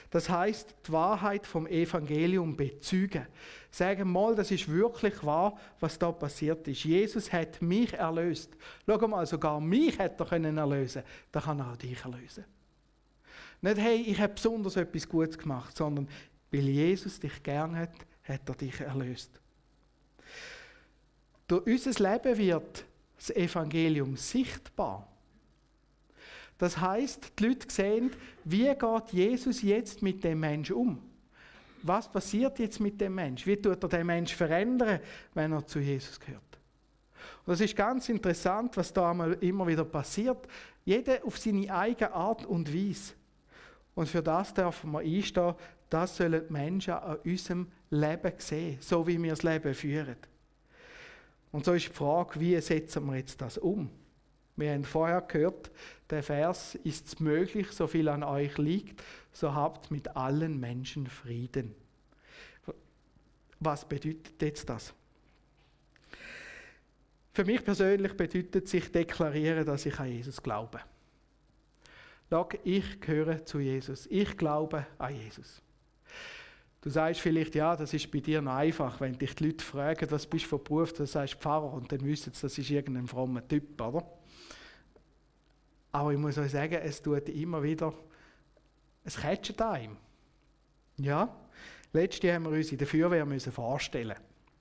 Das 0.09 0.29
heißt, 0.29 0.75
die 0.87 0.91
Wahrheit 0.91 1.45
vom 1.45 1.67
Evangelium 1.67 2.55
bezeugen. 2.55 3.27
Sagen 3.71 4.11
mal, 4.11 4.35
das 4.35 4.51
ist 4.51 4.69
wirklich 4.69 5.23
wahr, 5.23 5.57
was 5.79 5.99
da 5.99 6.11
passiert 6.11 6.67
ist. 6.67 6.83
Jesus 6.83 7.31
hat 7.31 7.61
mich 7.61 7.93
erlöst. 7.93 8.51
Schau 8.85 9.07
mal, 9.07 9.25
sogar 9.25 9.59
mich 9.59 9.97
hätte 9.99 10.23
er 10.23 10.27
können 10.27 10.57
erlösen. 10.57 11.03
Da 11.31 11.41
kann 11.41 11.59
er 11.59 11.71
auch 11.71 11.77
dich 11.77 12.03
erlösen. 12.03 12.45
Nicht, 13.61 13.77
hey, 13.77 14.01
ich 14.01 14.19
habe 14.19 14.33
besonders 14.33 14.75
etwas 14.75 15.07
Gutes 15.07 15.37
gemacht, 15.37 15.75
sondern 15.75 16.07
weil 16.51 16.67
Jesus 16.69 17.19
dich 17.19 17.41
gern 17.43 17.75
hat, 17.75 17.93
hat 18.23 18.47
er 18.47 18.55
dich 18.55 18.79
erlöst. 18.79 19.31
Durch 21.47 21.65
unser 21.65 22.11
Leben 22.11 22.37
wird 22.37 22.85
das 23.17 23.29
Evangelium 23.31 24.15
sichtbar. 24.17 25.07
Das 26.57 26.77
heißt, 26.79 27.33
die 27.37 27.47
Leute 27.47 27.67
sehen, 27.69 28.11
wie 28.43 28.73
geht 28.73 29.09
Jesus 29.11 29.61
jetzt 29.61 30.01
mit 30.01 30.23
dem 30.23 30.39
Menschen 30.39 30.75
um? 30.75 30.99
Was 31.83 32.11
passiert 32.11 32.57
jetzt 32.59 32.79
mit 32.79 32.99
dem 32.99 33.15
Menschen? 33.15 33.47
Wie 33.47 33.57
tut 33.57 33.83
er 33.83 33.89
den 33.89 34.07
Menschen 34.07 34.37
verändern, 34.37 34.99
wenn 35.33 35.51
er 35.51 35.67
zu 35.67 35.79
Jesus 35.79 36.19
gehört? 36.19 36.41
Und 37.45 37.51
das 37.51 37.61
ist 37.61 37.75
ganz 37.75 38.09
interessant, 38.09 38.75
was 38.77 38.91
da 38.91 39.11
immer 39.41 39.67
wieder 39.67 39.85
passiert. 39.85 40.47
Jeder 40.83 41.23
auf 41.23 41.37
seine 41.37 41.73
eigene 41.73 42.13
Art 42.13 42.45
und 42.45 42.73
Weise. 42.73 43.13
Und 43.93 44.09
für 44.09 44.23
das 44.23 44.53
dürfen 44.53 44.91
wir 44.91 44.99
einstehen, 44.99 45.55
das 45.89 46.17
sollen 46.17 46.43
die 46.47 46.53
Menschen 46.53 46.93
an 46.93 47.17
unserem 47.23 47.67
Leben 47.89 48.33
sehen, 48.37 48.77
so 48.81 49.05
wie 49.05 49.21
wir 49.21 49.31
das 49.31 49.43
Leben 49.43 49.73
führen. 49.73 50.17
Und 51.51 51.65
so 51.65 51.73
ist 51.73 51.87
die 51.87 51.93
Frage, 51.93 52.39
wie 52.39 52.59
setzen 52.59 53.05
wir 53.05 53.17
jetzt 53.17 53.39
das 53.41 53.57
um? 53.57 53.89
Wir 54.57 54.73
haben 54.73 54.83
vorher 54.83 55.21
gehört, 55.21 55.71
der 56.09 56.23
Vers 56.23 56.75
ist 56.75 57.19
möglich, 57.19 57.71
so 57.71 57.87
viel 57.87 58.07
an 58.09 58.23
euch 58.23 58.57
liegt, 58.57 59.01
so 59.33 59.53
habt 59.53 59.89
mit 59.91 60.15
allen 60.15 60.59
Menschen 60.59 61.07
Frieden. 61.07 61.73
Was 63.59 63.85
bedeutet 63.87 64.41
jetzt 64.41 64.69
das? 64.69 64.93
Für 67.33 67.43
mich 67.43 67.63
persönlich 67.63 68.13
bedeutet 68.13 68.67
sich 68.67 68.91
deklarieren, 68.91 69.65
dass 69.65 69.85
ich 69.85 69.99
an 69.99 70.09
Jesus 70.09 70.41
glaube. 70.41 70.79
Ich 72.63 73.01
gehöre 73.01 73.45
zu 73.45 73.59
Jesus. 73.59 74.07
Ich 74.07 74.37
glaube 74.37 74.85
an 74.97 75.15
Jesus. 75.15 75.61
Du 76.81 76.89
sagst 76.89 77.21
vielleicht, 77.21 77.55
ja, 77.55 77.75
das 77.75 77.93
ist 77.93 78.11
bei 78.11 78.19
dir 78.19 78.41
noch 78.41 78.53
einfach, 78.53 79.01
wenn 79.01 79.17
dich 79.17 79.35
die 79.35 79.45
Leute 79.45 79.65
fragen, 79.65 80.09
was 80.11 80.27
bist 80.27 80.45
du 80.45 80.49
für 80.49 80.59
Beruf, 80.59 80.93
dann 80.93 81.07
sagst 81.07 81.33
du 81.33 81.37
Pfarrer 81.39 81.73
und 81.73 81.91
dann 81.91 82.05
wissen 82.05 82.31
sie, 82.31 82.41
das 82.41 82.57
ist 82.57 82.69
irgendein 82.69 83.07
frommer 83.07 83.45
Typ, 83.47 83.81
oder? 83.81 84.05
Aber 85.95 86.12
ich 86.12 86.19
muss 86.19 86.38
euch 86.38 86.51
sagen, 86.51 86.73
es 86.84 87.01
tut 87.01 87.29
immer 87.29 87.63
wieder, 87.63 87.93
es 89.05 89.15
catcht 89.15 89.62
einem. 89.62 89.95
Ja, 90.97 91.34
letztes 91.93 92.23
Jahr 92.23 92.36
haben 92.36 92.43
wir 92.43 92.51
uns 92.51 92.69
in 92.69 92.77
der 92.77 92.86
Feuerwehr 92.86 93.25
müssen 93.25 93.53
vorstellen 93.53 94.17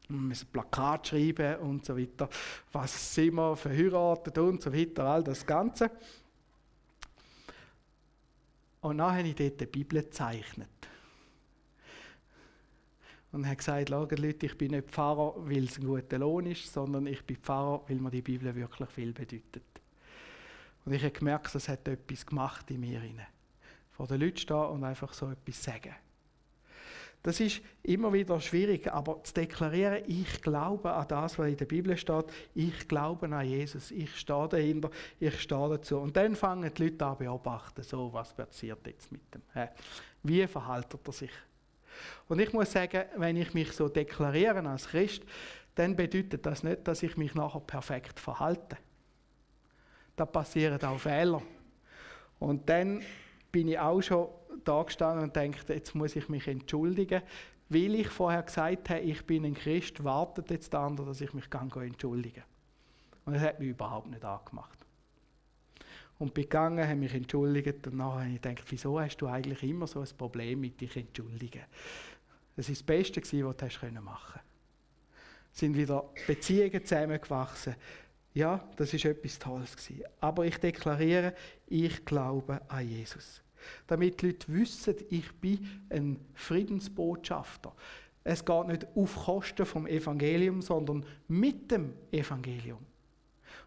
wir 0.07 0.17
müssen 0.19 0.47
Plakat 0.53 1.09
schreiben 1.09 1.57
und 1.57 1.85
so 1.85 1.99
weiter. 1.99 2.29
Was 2.71 3.15
sind 3.15 3.35
wir 3.35 3.57
verheiratet 3.57 4.39
und 4.39 4.63
so 4.63 4.73
weiter, 4.73 5.05
all 5.07 5.25
das 5.25 5.45
Ganze. 5.45 5.91
Und 8.83 8.99
dann 8.99 9.17
habe 9.17 9.27
ich 9.27 9.35
dort 9.35 9.61
die 9.61 9.67
Bibel 9.67 10.03
gezeichnet 10.03 10.69
und 13.33 13.49
hat 13.49 13.59
gesagt, 13.59 13.89
schaut 13.89 14.19
Leute, 14.19 14.47
ich 14.47 14.57
bin 14.57 14.71
nicht 14.71 14.89
Pfarrer, 14.89 15.35
weil 15.39 15.65
es 15.65 15.79
ein 15.79 15.87
guter 15.87 16.19
Lohn 16.19 16.47
ist, 16.47 16.73
sondern 16.73 17.07
ich 17.09 17.25
bin 17.25 17.39
Pfarrer, 17.39 17.83
weil 17.89 17.97
mir 17.97 18.11
die 18.11 18.23
Bibel 18.23 18.55
wirklich 18.55 18.91
viel 18.91 19.13
bedeutet. 19.13 19.65
Und 20.85 20.93
ich 20.93 21.03
habe 21.03 21.13
gemerkt, 21.13 21.55
das 21.55 21.69
hat 21.69 21.87
etwas 21.89 22.27
gemacht 22.27 22.71
in 22.71 22.81
mir. 22.81 23.01
Vor 23.91 24.07
den 24.07 24.21
Leuten 24.21 24.39
stehen 24.39 24.57
und 24.57 24.85
einfach 24.85 25.13
so 25.13 25.31
etwas 25.31 25.63
sagen. 25.63 25.95
Das 27.25 27.41
ist 27.41 27.63
immer 27.83 28.13
wieder 28.13 28.39
schwierig, 28.39 28.93
aber 28.93 29.25
zu 29.25 29.33
deklarieren, 29.33 30.03
ich 30.07 30.43
glaube 30.43 30.93
an 30.93 31.09
das, 31.09 31.39
was 31.39 31.49
in 31.49 31.57
der 31.57 31.65
Bibel 31.65 31.97
steht, 31.97 32.27
ich 32.55 32.87
glaube 32.87 33.35
an 33.35 33.47
Jesus, 33.47 33.91
ich 33.93 34.15
stehe 34.15 34.47
dahinter, 34.47 34.91
ich 35.19 35.41
stehe 35.41 35.71
dazu. 35.71 36.01
Und 36.01 36.15
dann 36.19 36.37
fangen 36.37 36.71
die 36.75 36.83
Leute 36.85 37.07
an 37.07 37.17
beobachten, 37.17 37.83
so, 37.83 38.13
was 38.13 38.35
passiert 38.35 38.87
jetzt 38.87 39.11
mit 39.11 39.23
dem? 39.33 39.41
Wie 40.23 40.47
verhaltet 40.47 41.01
er 41.03 41.13
sich? 41.13 41.33
Und 42.29 42.41
ich 42.41 42.53
muss 42.53 42.73
sagen, 42.73 43.05
wenn 43.17 43.39
ich 43.39 43.55
mich 43.55 43.73
so 43.73 43.89
deklariere 43.89 44.69
als 44.69 44.89
Christ, 44.89 45.23
dann 45.77 45.97
bedeutet 45.97 46.45
das 46.45 46.63
nicht, 46.63 46.87
dass 46.87 47.03
ich 47.03 47.17
mich 47.17 47.35
nachher 47.35 47.61
perfekt 47.61 48.21
verhalte. 48.21 48.77
Da 50.17 50.27
passieren 50.27 50.83
auch 50.83 50.99
Fehler. 50.99 51.43
Und 52.39 52.69
dann 52.69 53.03
bin 53.51 53.69
ich 53.69 53.79
auch 53.79 54.01
schon 54.01 54.29
da 54.65 54.83
gestanden 54.83 55.25
und 55.25 55.37
denke, 55.37 55.73
jetzt 55.73 55.95
muss 55.95 56.17
ich 56.17 56.29
mich 56.29 56.47
entschuldigen. 56.47 57.23
Weil 57.69 57.95
ich 57.95 58.09
vorher 58.09 58.43
gesagt 58.43 58.91
habe, 58.91 59.01
ich 59.01 59.25
bin 59.25 59.45
ein 59.45 59.55
Christ, 59.55 60.05
wartet 60.05 60.51
jetzt 60.51 60.73
der 60.73 60.81
andere, 60.81 61.07
dass 61.07 61.21
ich 61.21 61.33
mich 61.33 61.47
entschuldigen 61.53 62.35
kann. 62.35 63.25
Und 63.25 63.35
das 63.35 63.43
hat 63.43 63.59
mich 63.59 63.71
überhaupt 63.71 64.09
nicht 64.09 64.25
angemacht 64.25 64.85
und 66.19 66.33
bin 66.33 66.45
gegangen, 66.45 66.87
habe 66.87 66.97
mich 66.97 67.15
entschuldigt 67.15 67.87
und 67.87 67.97
nachher 67.97 68.21
habe 68.21 68.31
ich 68.31 68.41
gedacht, 68.41 68.65
wieso 68.69 69.01
hast 69.01 69.17
du 69.19 69.27
eigentlich 69.27 69.63
immer 69.63 69.87
so 69.87 70.01
ein 70.01 70.09
Problem 70.17 70.61
mit 70.61 70.81
dich 70.81 70.97
entschuldigen? 70.97 71.63
Das 72.57 72.69
ist 72.69 72.81
das 72.81 72.87
Beste, 72.87 73.21
was 73.21 73.31
du 73.31 73.37
machen 73.43 73.61
konntest. 74.01 74.45
Es 75.53 75.61
sind 75.61 75.77
wieder 75.77 76.05
Beziehungen 76.27 76.85
zusammengewachsen. 76.85 77.75
Ja, 78.35 78.69
das 78.77 78.93
ist 78.93 79.05
etwas 79.05 79.39
Tolles 79.39 79.77
gewesen. 79.77 80.05
Aber 80.21 80.45
ich 80.45 80.59
deklariere, 80.59 81.35
ich 81.69 82.05
glaube 82.05 82.61
an 82.69 82.89
Jesus. 82.89 83.41
Damit 83.87 84.21
die 84.21 84.27
Leute 84.27 84.53
wissen, 84.53 84.97
ich 85.09 85.33
bin 85.35 85.67
ein 85.89 86.19
Friedensbotschafter. 86.35 87.73
Es 88.25 88.45
geht 88.45 88.67
nicht 88.67 88.87
auf 88.97 89.15
Kosten 89.25 89.65
vom 89.65 89.87
Evangelium, 89.87 90.63
sondern 90.63 91.07
mit 91.29 91.71
dem 91.71 91.95
Evangelium. 92.11 92.85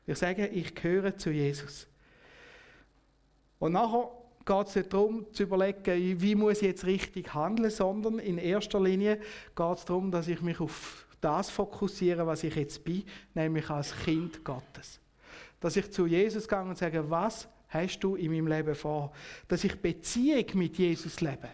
Ich 0.06 0.18
sage, 0.18 0.48
ich 0.48 0.76
gehöre 0.76 1.16
zu 1.16 1.32
Jesus. 1.32 1.88
Und 3.60 3.72
nachher 3.72 4.12
geht 4.46 4.68
es 4.68 4.76
nicht 4.76 4.94
darum, 4.94 5.32
zu 5.32 5.44
überlegen, 5.44 6.22
wie 6.22 6.36
muss 6.36 6.58
ich 6.58 6.68
jetzt 6.68 6.86
richtig 6.86 7.34
handeln, 7.34 7.70
sondern 7.70 8.20
in 8.20 8.38
erster 8.38 8.80
Linie 8.80 9.18
geht 9.56 9.78
es 9.78 9.86
darum, 9.86 10.12
dass 10.12 10.28
ich 10.28 10.42
mich 10.42 10.60
auf 10.60 11.07
das 11.22 11.50
fokussiere, 11.50 12.26
was 12.26 12.44
ich 12.44 12.56
jetzt 12.56 12.84
bin, 12.84 13.04
nämlich 13.34 13.70
als 13.70 13.96
Kind 14.04 14.44
Gottes. 14.44 15.00
Dass 15.60 15.76
ich 15.76 15.92
zu 15.92 16.06
Jesus 16.06 16.48
gehe 16.48 16.62
und 16.62 16.78
sage, 16.78 17.10
was 17.10 17.48
hast 17.70 18.00
du 18.00 18.16
in 18.16 18.32
meinem 18.32 18.48
Leben 18.48 18.76
vor? 18.76 19.12
Dass 19.48 19.64
ich 19.64 19.82
Beziehung 19.82 20.46
mit 20.54 20.78
Jesus 20.78 21.22
lebe. 21.22 21.50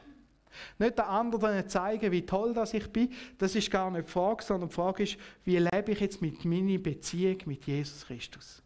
Nicht 0.78 0.98
den 0.98 1.06
anderen 1.06 1.68
zeigen, 1.68 2.12
wie 2.12 2.26
toll 2.26 2.54
das 2.54 2.74
ich 2.74 2.88
bin, 2.92 3.12
das 3.38 3.56
ist 3.56 3.72
gar 3.72 3.90
nicht 3.90 4.08
die 4.08 4.12
Frage, 4.12 4.44
sondern 4.44 4.70
die 4.70 4.76
Frage 4.76 5.04
ist, 5.04 5.18
wie 5.46 5.58
lebe 5.58 5.92
ich 5.92 6.00
jetzt 6.00 6.22
mit 6.22 6.46
meiner 6.46 6.78
Beziehung 6.78 7.38
mit 7.46 7.66
Jesus 7.66 8.06
Christus? 8.06 8.62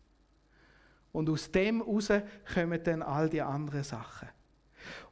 Und 1.14 1.30
aus 1.30 1.50
dem 1.52 1.80
heraus 1.84 2.10
kommen 2.54 2.84
dann 2.84 3.02
all 3.02 3.30
die 3.30 3.42
anderen 3.42 3.84
Sachen. 3.84 4.28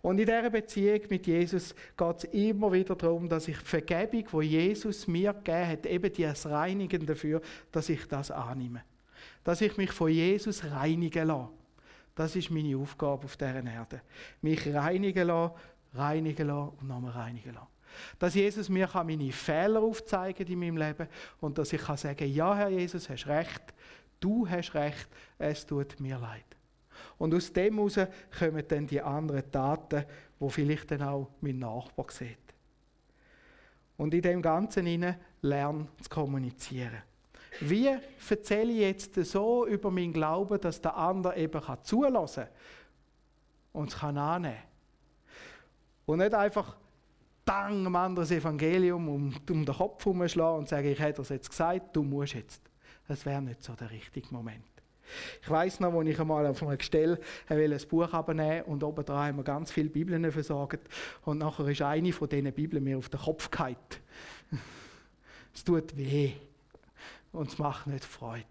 Und 0.01 0.19
in 0.19 0.25
dieser 0.25 0.49
Beziehung 0.49 1.01
mit 1.09 1.27
Jesus 1.27 1.75
geht 1.97 2.17
es 2.17 2.23
immer 2.25 2.71
wieder 2.71 2.95
darum, 2.95 3.27
dass 3.27 3.47
ich 3.47 3.57
die 3.57 3.65
Vergebung, 3.65 4.41
die 4.41 4.47
Jesus 4.47 5.07
mir 5.07 5.33
gegeben 5.33 5.67
hat, 5.67 5.85
eben 5.85 6.11
das 6.13 6.45
Reinigen 6.45 7.05
dafür, 7.05 7.41
dass 7.71 7.89
ich 7.89 8.07
das 8.07 8.31
annehme. 8.31 8.83
Dass 9.43 9.61
ich 9.61 9.75
mich 9.77 9.91
von 9.91 10.09
Jesus 10.09 10.63
reinigen 10.63 11.27
lasse. 11.27 11.49
Das 12.15 12.35
ist 12.35 12.49
meine 12.49 12.77
Aufgabe 12.77 13.25
auf 13.25 13.35
dieser 13.35 13.63
Erde. 13.63 14.01
Mich 14.41 14.73
reinigen 14.73 15.27
lassen, 15.27 15.53
reinigen 15.93 16.47
lassen 16.47 16.71
und 16.79 16.87
nochmal 16.87 17.11
reinigen 17.11 17.53
lassen. 17.53 17.67
Dass 18.19 18.35
Jesus 18.35 18.69
mir 18.69 18.89
meine 18.93 19.31
Fehler 19.31 19.81
aufzeigen 19.81 20.47
in 20.47 20.59
meinem 20.59 20.77
Leben 20.77 21.07
und 21.39 21.57
dass 21.57 21.73
ich 21.73 21.81
sagen 21.81 22.17
kann 22.17 22.31
ja 22.31 22.55
Herr 22.55 22.69
Jesus, 22.69 23.09
hast 23.09 23.27
recht, 23.27 23.73
du 24.19 24.47
hast 24.49 24.73
recht, 24.73 25.07
es 25.37 25.65
tut 25.65 25.99
mir 25.99 26.17
leid. 26.17 26.54
Und 27.17 27.33
aus 27.33 27.51
dem 27.53 27.75
heraus 27.75 27.99
kommen 28.37 28.63
dann 28.67 28.87
die 28.87 29.01
anderen 29.01 29.49
Taten, 29.51 30.05
wo 30.39 30.49
vielleicht 30.49 30.91
dann 30.91 31.01
auch 31.01 31.29
mein 31.41 31.59
Nachbar 31.59 32.07
sieht. 32.09 32.37
Und 33.97 34.13
in 34.13 34.21
dem 34.21 34.41
Ganzen 34.41 34.85
hinein 34.85 35.17
lernen 35.41 35.87
zu 36.01 36.09
kommunizieren. 36.09 37.01
Wie 37.61 37.89
erzähle 38.29 38.73
ich 38.73 38.79
jetzt 38.79 39.15
so 39.25 39.65
über 39.65 39.89
meinen 39.89 40.11
Glauben, 40.11 40.59
dass 40.59 40.81
der 40.81 40.97
andere 40.97 41.37
eben 41.37 41.61
zulassen 41.83 42.43
kann 42.43 43.81
und 43.81 43.93
es 43.93 43.99
kann 43.99 44.17
annehmen 44.17 44.57
Und 46.05 46.19
nicht 46.19 46.33
einfach 46.33 46.75
dann 47.45 47.85
am 47.85 47.95
anderen 47.95 48.27
das 48.27 48.31
Evangelium 48.31 49.07
um, 49.07 49.35
um 49.49 49.65
den 49.65 49.75
Kopf 49.75 50.03
herumschlagen 50.03 50.59
und 50.59 50.67
sagen, 50.67 50.87
ich 50.87 50.99
hätte 50.99 51.21
es 51.21 51.29
jetzt 51.29 51.49
gesagt, 51.49 51.95
du 51.95 52.03
musst 52.03 52.33
jetzt. 52.33 52.61
Das 53.07 53.25
wäre 53.25 53.41
nicht 53.41 53.63
so 53.63 53.73
der 53.73 53.91
richtige 53.91 54.33
Moment. 54.33 54.74
Ich 55.41 55.49
weiß 55.49 55.79
noch, 55.79 55.93
als 55.93 56.09
ich 56.09 56.19
einmal 56.19 56.45
auf 56.47 56.61
einem 56.61 56.77
Gestell 56.77 57.19
ein 57.47 57.77
Buch 57.89 58.11
abnehmen 58.13 58.63
und 58.63 58.83
oben 58.83 59.05
dran 59.05 59.27
haben 59.27 59.37
wir 59.37 59.43
ganz 59.43 59.71
viele 59.71 59.89
Bibeln 59.89 60.31
versorgt 60.31 60.87
und 61.23 61.39
nachher 61.39 61.67
ist 61.67 61.81
eine 61.81 62.11
von 62.11 62.29
diesen 62.29 62.51
Bibeln 62.51 62.83
mir 62.83 62.97
auf 62.97 63.09
den 63.09 63.19
Kopf 63.19 63.49
gefallen. 63.49 63.75
Es 65.53 65.63
tut 65.63 65.95
weh 65.95 66.33
und 67.31 67.47
es 67.47 67.57
macht 67.57 67.87
nicht 67.87 68.03
Freude. 68.03 68.43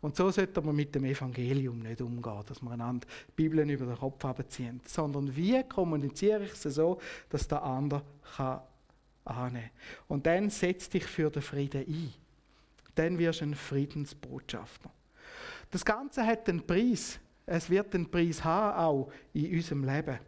Und 0.00 0.14
so 0.14 0.30
sollte 0.30 0.60
man 0.60 0.76
mit 0.76 0.94
dem 0.94 1.04
Evangelium 1.04 1.80
nicht 1.80 2.00
umgehen, 2.00 2.42
dass 2.46 2.62
man 2.62 2.74
einander 2.74 3.08
Bibeln 3.34 3.68
über 3.68 3.86
den 3.86 3.96
Kopf 3.96 4.24
abziehen, 4.24 4.80
sondern 4.86 5.34
wie 5.34 5.62
kommuniziere 5.64 6.44
ich 6.44 6.54
sie 6.54 6.70
so, 6.70 7.00
dass 7.28 7.48
der 7.48 7.62
andere 7.64 8.02
kann 8.36 8.60
annehmen. 9.24 9.70
Und 10.06 10.26
dann 10.26 10.50
setz 10.50 10.88
dich 10.88 11.04
für 11.04 11.30
den 11.30 11.42
Frieden 11.42 11.84
ein. 11.86 12.12
Dann 12.94 13.18
wirst 13.18 13.40
du 13.40 13.46
ein 13.46 13.54
Friedensbotschafter. 13.54 14.90
Das 15.70 15.84
Ganze 15.84 16.24
hat 16.26 16.48
einen 16.48 16.66
Preis. 16.66 17.20
Es 17.46 17.68
wird 17.70 17.94
einen 17.94 18.10
Preis 18.10 18.44
haben, 18.44 18.78
auch 18.78 19.12
in 19.32 19.54
unserem 19.54 19.84
Leben. 19.84 20.18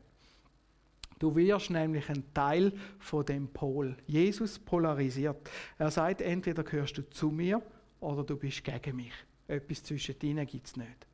Du 1.18 1.36
wirst 1.36 1.70
nämlich 1.70 2.08
ein 2.08 2.24
Teil 2.32 2.72
von 2.98 3.24
dem 3.26 3.48
Pol. 3.48 3.94
Jesus 4.06 4.58
polarisiert. 4.58 5.50
Er 5.78 5.90
sagt, 5.90 6.22
entweder 6.22 6.64
gehörst 6.64 6.96
du 6.96 7.08
zu 7.10 7.30
mir 7.30 7.60
oder 8.00 8.24
du 8.24 8.36
bist 8.36 8.64
gegen 8.64 8.96
mich. 8.96 9.12
Etwas 9.46 9.82
zwischen 9.82 10.16
ihnen 10.22 10.46
gibt 10.46 10.66
es 10.66 10.76
nicht. 10.76 11.06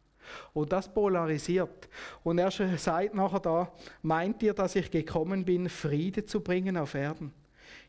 Und 0.53 0.73
das 0.73 0.93
polarisiert. 0.93 1.89
Und 2.23 2.39
er 2.39 2.51
sagt 2.51 3.15
nachher 3.15 3.41
da, 3.41 3.73
meint 4.03 4.43
ihr, 4.43 4.55
dass 4.55 4.77
ich 4.77 4.91
gekommen 4.91 5.45
bin, 5.45 5.69
Friede 5.69 6.25
zu 6.25 6.41
bringen 6.41 6.77
auf 6.77 6.95
Erden? 6.95 7.33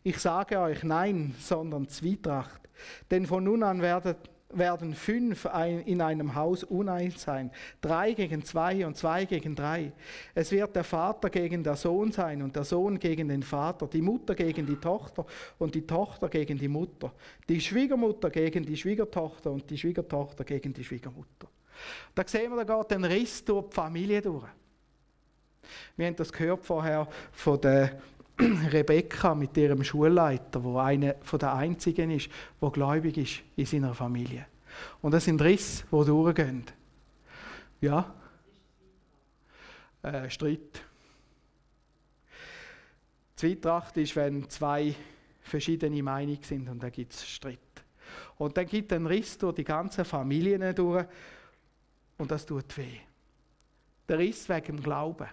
Ich 0.04 0.17
sage 0.19 0.60
euch 0.60 0.84
nein, 0.84 1.36
sondern 1.39 1.88
Zwietracht. 1.88 2.62
Denn 3.12 3.26
von 3.26 3.43
nun 3.43 3.62
an 3.63 3.82
werdet, 3.82 4.17
werden 4.49 4.93
fünf 4.93 5.47
in 5.86 6.01
einem 6.01 6.33
Haus 6.36 6.63
uneins 6.63 7.21
sein, 7.21 7.51
drei 7.81 8.13
gegen 8.13 8.43
zwei 8.43 8.86
und 8.86 8.95
zwei 8.95 9.25
gegen 9.25 9.55
drei. 9.55 9.91
Es 10.33 10.51
wird 10.51 10.75
der 10.75 10.83
Vater 10.83 11.29
gegen 11.29 11.63
der 11.63 11.75
Sohn 11.75 12.12
sein 12.12 12.41
und 12.41 12.55
der 12.55 12.63
Sohn 12.63 12.97
gegen 12.97 13.27
den 13.27 13.43
Vater, 13.43 13.88
die 13.88 14.01
Mutter 14.01 14.36
gegen 14.36 14.65
die 14.65 14.77
Tochter 14.77 15.25
und 15.57 15.75
die 15.75 15.86
Tochter 15.86 16.29
gegen 16.29 16.57
die 16.57 16.69
Mutter, 16.69 17.12
die 17.49 17.60
Schwiegermutter 17.60 18.29
gegen 18.29 18.65
die 18.65 18.77
Schwiegertochter 18.77 19.51
und 19.51 19.69
die 19.69 19.77
Schwiegertochter 19.77 20.43
gegen 20.43 20.73
die 20.73 20.83
Schwiegermutter. 20.83 21.47
Da 22.15 22.23
sehen 22.25 22.55
wir, 22.55 22.63
da 22.63 22.81
geht 22.81 22.93
ein 22.93 23.03
Riss 23.03 23.43
durch 23.43 23.67
die 23.67 23.75
Familie 23.75 24.21
durch. 24.21 24.47
Wir 25.95 26.07
haben 26.07 26.15
das 26.15 26.31
gehört 26.31 26.65
vorher 26.65 27.07
von 27.31 27.60
der 27.60 27.99
Rebecca 28.71 29.34
mit 29.34 29.58
ihrem 29.58 29.84
Schulleiter, 29.84 30.63
wo 30.63 30.78
eine 30.78 31.15
von 31.21 31.39
der 31.39 31.56
einzigen 31.56 32.12
ist, 32.12 32.30
wo 32.60 32.69
gläubig 32.69 33.17
ist 33.17 33.41
in 33.56 33.65
seiner 33.65 33.93
Familie. 33.93 34.45
Und 35.02 35.13
das 35.13 35.26
sind 35.26 35.41
Risse, 35.41 35.86
die 35.91 36.06
durchgehen. 36.06 36.63
Ja? 37.82 38.13
Äh, 40.04 40.30
Streit. 40.30 40.82
Zweitracht 43.36 43.97
ist, 43.97 44.15
wenn 44.15 44.50
zwei 44.50 44.95
verschiedene 45.41 46.02
Meinungen 46.04 46.43
sind 46.43 46.69
und 46.69 46.82
dann 46.82 46.91
gibt 46.91 47.13
es 47.13 47.28
Streit. 47.28 47.60
Und 48.38 48.58
dann 48.58 48.65
gibt 48.65 48.91
es 48.91 48.95
einen 48.95 49.08
Riss 49.08 49.38
durch 49.38 49.56
die 49.56 49.63
ganze 49.63 50.06
Familie 50.06 50.73
durch 50.73 51.06
und 52.17 52.32
das 52.32 52.45
tut 52.45 52.78
weh. 52.78 53.00
Der 54.08 54.19
Riss 54.19 54.47
wegen 54.50 54.78
dem 54.78 54.84
Glauben. 54.84 55.28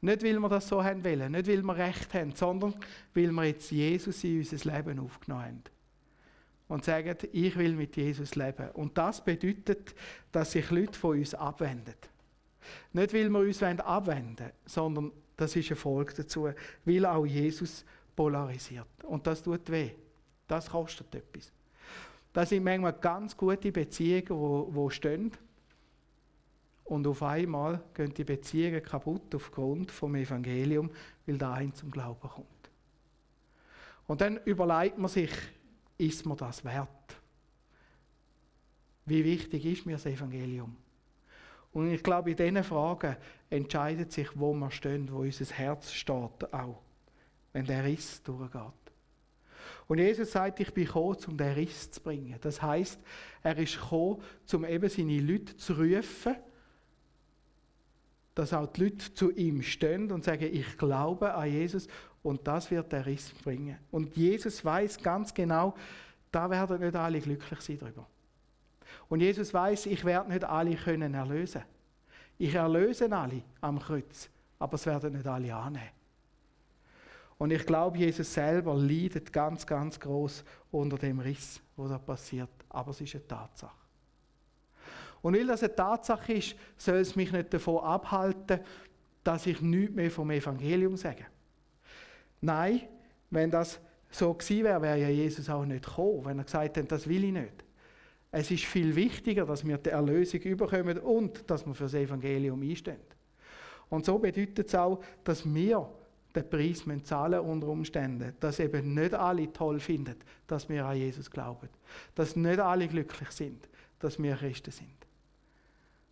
Nicht, 0.00 0.22
weil 0.22 0.38
wir 0.38 0.48
das 0.48 0.68
so 0.68 0.82
haben 0.82 1.04
wollen, 1.04 1.32
nicht, 1.32 1.48
weil 1.48 1.62
wir 1.62 1.76
Recht 1.76 2.14
haben, 2.14 2.32
sondern 2.34 2.74
weil 3.14 3.30
wir 3.30 3.44
jetzt 3.44 3.70
Jesus 3.70 4.22
in 4.24 4.38
unser 4.38 4.72
Leben 4.72 4.98
aufgenommen 4.98 5.44
haben. 5.44 5.62
Und 6.68 6.84
sagen, 6.84 7.16
ich 7.32 7.56
will 7.56 7.74
mit 7.74 7.96
Jesus 7.96 8.34
leben. 8.34 8.70
Und 8.72 8.98
das 8.98 9.24
bedeutet, 9.24 9.94
dass 10.30 10.52
sich 10.52 10.70
Leute 10.70 10.98
von 10.98 11.18
uns 11.18 11.34
abwenden. 11.34 11.94
Nicht, 12.92 13.14
weil 13.14 13.30
wir 13.30 13.38
uns 13.40 13.62
abwenden 13.62 14.38
wollen, 14.38 14.52
sondern 14.66 15.12
das 15.36 15.56
ist 15.56 15.70
ein 15.70 15.76
Folge 15.76 16.14
dazu, 16.14 16.50
weil 16.84 17.06
auch 17.06 17.24
Jesus 17.24 17.84
polarisiert. 18.14 19.04
Und 19.04 19.26
das 19.26 19.42
tut 19.42 19.70
weh. 19.70 19.92
Das 20.46 20.68
kostet 20.68 21.14
etwas. 21.14 21.52
Das 22.32 22.48
sind 22.48 22.64
manchmal 22.64 22.92
ganz 22.94 23.36
gute 23.36 23.72
Beziehungen, 23.72 24.74
die 24.74 24.94
stehen. 24.94 25.32
Und 26.88 27.06
auf 27.06 27.22
einmal 27.22 27.82
gehen 27.92 28.14
die 28.14 28.24
Beziehungen 28.24 28.82
kaputt 28.82 29.34
aufgrund 29.34 29.92
vom 29.92 30.14
Evangelium, 30.14 30.90
weil 31.26 31.36
der 31.36 31.52
eine 31.52 31.72
zum 31.74 31.90
Glauben 31.90 32.26
kommt. 32.26 32.70
Und 34.06 34.22
dann 34.22 34.38
überlegt 34.46 34.96
man 34.96 35.10
sich, 35.10 35.30
ist 35.98 36.24
mir 36.24 36.34
das 36.34 36.64
wert? 36.64 36.88
Wie 39.04 39.22
wichtig 39.22 39.66
ist 39.66 39.84
mir 39.84 39.92
das 39.92 40.06
Evangelium? 40.06 40.74
Und 41.74 41.92
ich 41.92 42.02
glaube, 42.02 42.30
in 42.30 42.36
diesen 42.38 42.64
Fragen 42.64 43.16
entscheidet 43.50 44.10
sich, 44.10 44.28
wo 44.34 44.54
wir 44.54 44.70
stehen, 44.70 45.12
wo 45.12 45.18
unser 45.18 45.44
Herz 45.44 45.92
steht, 45.92 46.52
auch, 46.54 46.80
wenn 47.52 47.66
der 47.66 47.84
Riss 47.84 48.22
durchgeht. 48.22 48.62
Und 49.88 49.98
Jesus 49.98 50.32
sagt, 50.32 50.58
ich 50.60 50.72
bin 50.72 50.86
gekommen, 50.86 51.18
um 51.26 51.36
den 51.36 51.52
Riss 51.52 51.90
zu 51.90 52.00
bringen. 52.00 52.38
Das 52.40 52.62
heißt, 52.62 52.98
er 53.42 53.58
ist 53.58 53.78
gekommen, 53.78 54.22
um 54.54 54.64
eben 54.64 54.88
seine 54.88 55.20
Leute 55.20 55.54
zu 55.58 55.74
rufen, 55.74 56.36
dass 58.38 58.52
auch 58.52 58.68
die 58.68 58.84
Leute 58.84 59.12
zu 59.14 59.32
ihm 59.32 59.62
stehen 59.62 60.12
und 60.12 60.22
sagen, 60.22 60.48
ich 60.52 60.78
glaube 60.78 61.34
an 61.34 61.50
Jesus 61.50 61.88
und 62.22 62.46
das 62.46 62.70
wird 62.70 62.92
der 62.92 63.04
Riss 63.04 63.32
bringen. 63.42 63.76
Und 63.90 64.16
Jesus 64.16 64.64
weiß 64.64 65.02
ganz 65.02 65.34
genau, 65.34 65.74
da 66.30 66.48
werden 66.48 66.78
nicht 66.78 66.94
alle 66.94 67.20
glücklich 67.20 67.60
sein 67.60 67.78
darüber. 67.80 68.06
Und 69.08 69.22
Jesus 69.22 69.52
weiß, 69.52 69.86
ich 69.86 70.04
werde 70.04 70.30
nicht 70.30 70.44
alle 70.44 70.76
können 70.76 71.14
erlösen. 71.14 71.62
Ich 72.38 72.54
erlöse 72.54 73.10
alle 73.10 73.42
am 73.60 73.80
Kreuz, 73.80 74.30
aber 74.60 74.74
es 74.74 74.86
werden 74.86 75.14
nicht 75.14 75.26
alle 75.26 75.52
annehmen. 75.52 75.90
Und 77.38 77.50
ich 77.50 77.66
glaube, 77.66 77.98
Jesus 77.98 78.32
selber 78.32 78.76
leidet 78.76 79.32
ganz, 79.32 79.66
ganz 79.66 79.98
groß 79.98 80.44
unter 80.70 80.96
dem 80.96 81.18
Riss, 81.18 81.60
wo 81.74 81.88
da 81.88 81.98
passiert. 81.98 82.50
Aber 82.68 82.92
es 82.92 83.00
ist 83.00 83.16
eine 83.16 83.26
Tatsache. 83.26 83.87
Und 85.22 85.34
weil 85.34 85.46
das 85.46 85.62
eine 85.62 85.74
Tatsache 85.74 86.34
ist, 86.34 86.56
soll 86.76 86.96
es 86.96 87.16
mich 87.16 87.32
nicht 87.32 87.52
davon 87.52 87.82
abhalten, 87.82 88.60
dass 89.24 89.46
ich 89.46 89.60
nichts 89.60 89.94
mehr 89.94 90.10
vom 90.10 90.30
Evangelium 90.30 90.96
sage. 90.96 91.26
Nein, 92.40 92.82
wenn 93.30 93.50
das 93.50 93.80
so 94.10 94.32
gewesen 94.32 94.64
wäre, 94.64 94.80
wäre 94.80 94.98
ja 94.98 95.08
Jesus 95.08 95.50
auch 95.50 95.64
nicht 95.64 95.84
gekommen, 95.84 96.24
wenn 96.24 96.38
er 96.38 96.44
gesagt 96.44 96.76
hätte, 96.76 96.88
das 96.88 97.06
will 97.08 97.24
ich 97.24 97.32
nicht. 97.32 97.64
Es 98.30 98.50
ist 98.50 98.64
viel 98.64 98.94
wichtiger, 98.94 99.46
dass 99.46 99.66
wir 99.66 99.78
die 99.78 99.90
Erlösung 99.90 100.40
überkommen 100.40 100.98
und 100.98 101.50
dass 101.50 101.66
wir 101.66 101.74
für 101.74 101.84
das 101.84 101.94
Evangelium 101.94 102.62
einstehen. 102.62 103.00
Und 103.88 104.04
so 104.04 104.18
bedeutet 104.18 104.66
es 104.68 104.74
auch, 104.74 105.02
dass 105.24 105.52
wir 105.52 105.88
den 106.34 106.48
Preis 106.48 106.84
zahlen 107.04 107.40
unter 107.40 107.68
Umständen, 107.68 108.34
dass 108.38 108.60
eben 108.60 108.94
nicht 108.94 109.14
alle 109.14 109.50
toll 109.52 109.80
finden, 109.80 110.16
dass 110.46 110.68
wir 110.68 110.84
an 110.84 110.96
Jesus 110.96 111.30
glauben, 111.30 111.68
dass 112.14 112.36
nicht 112.36 112.60
alle 112.60 112.86
glücklich 112.86 113.30
sind, 113.30 113.68
dass 113.98 114.22
wir 114.22 114.36
Christen 114.36 114.70
sind. 114.70 114.97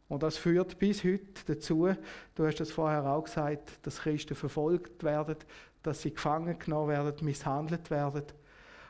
Und 0.09 0.23
das 0.23 0.37
führt 0.37 0.79
bis 0.79 1.03
heute 1.03 1.27
dazu, 1.47 1.89
du 2.35 2.47
hast 2.47 2.61
es 2.61 2.71
vorher 2.71 3.05
auch 3.07 3.25
gesagt, 3.25 3.79
dass 3.83 4.01
Christen 4.01 4.37
verfolgt 4.37 5.03
werden, 5.03 5.37
dass 5.83 6.03
sie 6.03 6.13
gefangen 6.13 6.59
genommen 6.59 6.91
werden, 6.91 7.25
misshandelt 7.25 7.91
werden. 7.91 8.25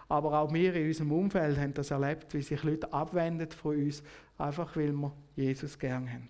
Aber 0.08 0.38
auch 0.38 0.52
wir 0.52 0.74
in 0.74 0.88
unserem 0.88 1.12
Umfeld 1.12 1.58
haben 1.58 1.74
das 1.74 1.90
erlebt, 1.90 2.32
wie 2.34 2.42
sich 2.42 2.62
Leute 2.62 2.92
abwenden 2.92 3.50
von 3.50 3.76
uns, 3.76 4.02
einfach 4.38 4.76
weil 4.76 4.92
wir 4.92 5.12
Jesus 5.34 5.78
gern 5.78 6.10
haben. 6.10 6.28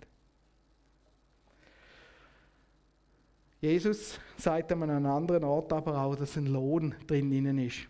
Jesus 3.60 4.20
sagt 4.36 4.70
an 4.70 4.82
einem 4.84 5.06
anderen 5.06 5.44
Ort 5.44 5.72
aber 5.72 6.00
auch, 6.00 6.14
dass 6.14 6.36
ein 6.36 6.46
Lohn 6.46 6.94
drin 7.06 7.58
ist. 7.58 7.88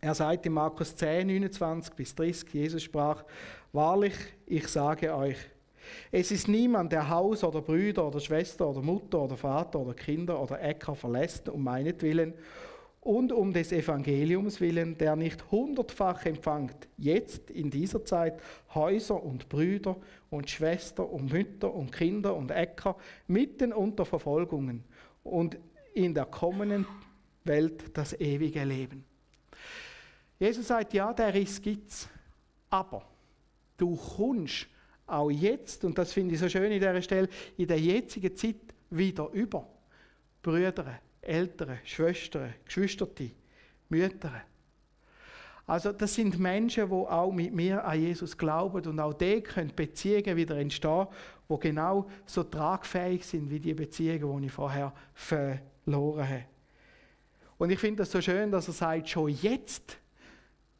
Er 0.00 0.14
sagt 0.14 0.46
in 0.46 0.52
Markus 0.52 0.94
10, 0.94 1.26
29 1.26 1.94
bis 1.94 2.14
30, 2.14 2.52
Jesus 2.52 2.82
sprach, 2.82 3.24
Wahrlich, 3.72 4.14
ich 4.46 4.68
sage 4.68 5.14
euch, 5.14 5.38
es 6.10 6.30
ist 6.30 6.48
niemand, 6.48 6.92
der 6.92 7.08
Haus 7.08 7.44
oder 7.44 7.60
Brüder 7.60 8.06
oder 8.06 8.20
Schwester 8.20 8.68
oder 8.68 8.82
Mutter 8.82 9.22
oder 9.22 9.36
Vater 9.36 9.80
oder 9.80 9.94
Kinder 9.94 10.40
oder 10.40 10.62
Äcker 10.62 10.94
verlässt 10.94 11.48
um 11.48 11.62
meinetwillen 11.64 12.34
und 13.04 13.32
um 13.32 13.52
des 13.52 13.70
Evangeliums 13.70 14.60
willen, 14.60 14.96
der 14.96 15.14
nicht 15.14 15.50
hundertfach 15.50 16.24
empfangt, 16.24 16.88
jetzt 16.96 17.50
in 17.50 17.70
dieser 17.70 18.02
Zeit 18.04 18.40
Häuser 18.74 19.22
und 19.22 19.48
Brüder 19.50 19.96
und 20.30 20.48
Schwester 20.48 21.08
und 21.08 21.30
Mütter 21.30 21.72
und 21.72 21.92
Kinder 21.92 22.34
und 22.34 22.50
Äcker 22.50 22.96
mitten 23.26 23.74
unter 23.74 24.06
Verfolgungen 24.06 24.84
und 25.22 25.58
in 25.92 26.14
der 26.14 26.24
kommenden 26.24 26.86
Welt 27.44 27.96
das 27.96 28.18
ewige 28.18 28.64
Leben. 28.64 29.04
Jesus 30.38 30.68
sagt, 30.68 30.94
ja, 30.94 31.12
der 31.12 31.32
Riss 31.34 31.60
gibt's, 31.60 32.08
aber 32.70 33.04
du 33.76 33.96
kommst 33.96 34.66
auch 35.06 35.30
jetzt, 35.30 35.84
und 35.84 35.96
das 35.98 36.12
finde 36.12 36.34
ich 36.34 36.40
so 36.40 36.48
schön 36.48 36.72
in 36.72 36.80
dieser 36.80 37.02
Stelle, 37.02 37.28
in 37.56 37.66
der 37.66 37.78
jetzigen 37.78 38.34
Zeit 38.34 38.56
wieder 38.90 39.28
über. 39.32 39.66
Brüder, 40.42 41.00
Eltern, 41.20 41.78
Schwestern, 41.84 42.54
Geschwisterte, 42.64 43.30
Mütter. 43.88 44.42
Also 45.66 45.92
das 45.92 46.14
sind 46.14 46.38
Menschen, 46.38 46.88
die 46.88 46.92
auch 46.92 47.32
mit 47.32 47.54
mir 47.54 47.82
an 47.84 47.98
Jesus 47.98 48.36
glauben 48.36 48.86
und 48.86 49.00
auch 49.00 49.14
die 49.14 49.40
können 49.40 49.72
Beziehungen 49.74 50.36
wieder 50.36 50.56
entstehen, 50.58 51.06
die 51.48 51.58
genau 51.58 52.06
so 52.26 52.42
tragfähig 52.42 53.24
sind 53.24 53.50
wie 53.50 53.60
die 53.60 53.72
Beziehungen, 53.72 54.42
die 54.42 54.46
ich 54.46 54.52
vorher 54.52 54.92
verloren 55.14 56.28
habe. 56.28 56.44
Und 57.56 57.70
ich 57.70 57.78
finde 57.78 58.02
das 58.02 58.10
so 58.10 58.20
schön, 58.20 58.50
dass 58.50 58.68
er 58.68 58.74
sagt, 58.74 59.08
schon 59.08 59.30
jetzt 59.30 59.96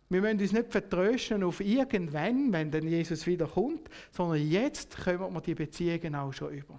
Wir 0.08 0.20
müssen 0.20 0.40
uns 0.40 0.52
nicht 0.52 0.70
vertrösten 0.70 1.42
auf 1.42 1.60
irgendwann, 1.60 2.52
wenn 2.52 2.70
dann 2.70 2.86
Jesus 2.86 3.26
wieder 3.26 3.46
kommt, 3.46 3.88
sondern 4.10 4.46
jetzt 4.48 4.96
kommen 5.02 5.32
wir 5.32 5.40
die 5.40 5.54
Beziehungen 5.54 6.14
auch 6.14 6.32
schon 6.32 6.52
über. 6.52 6.78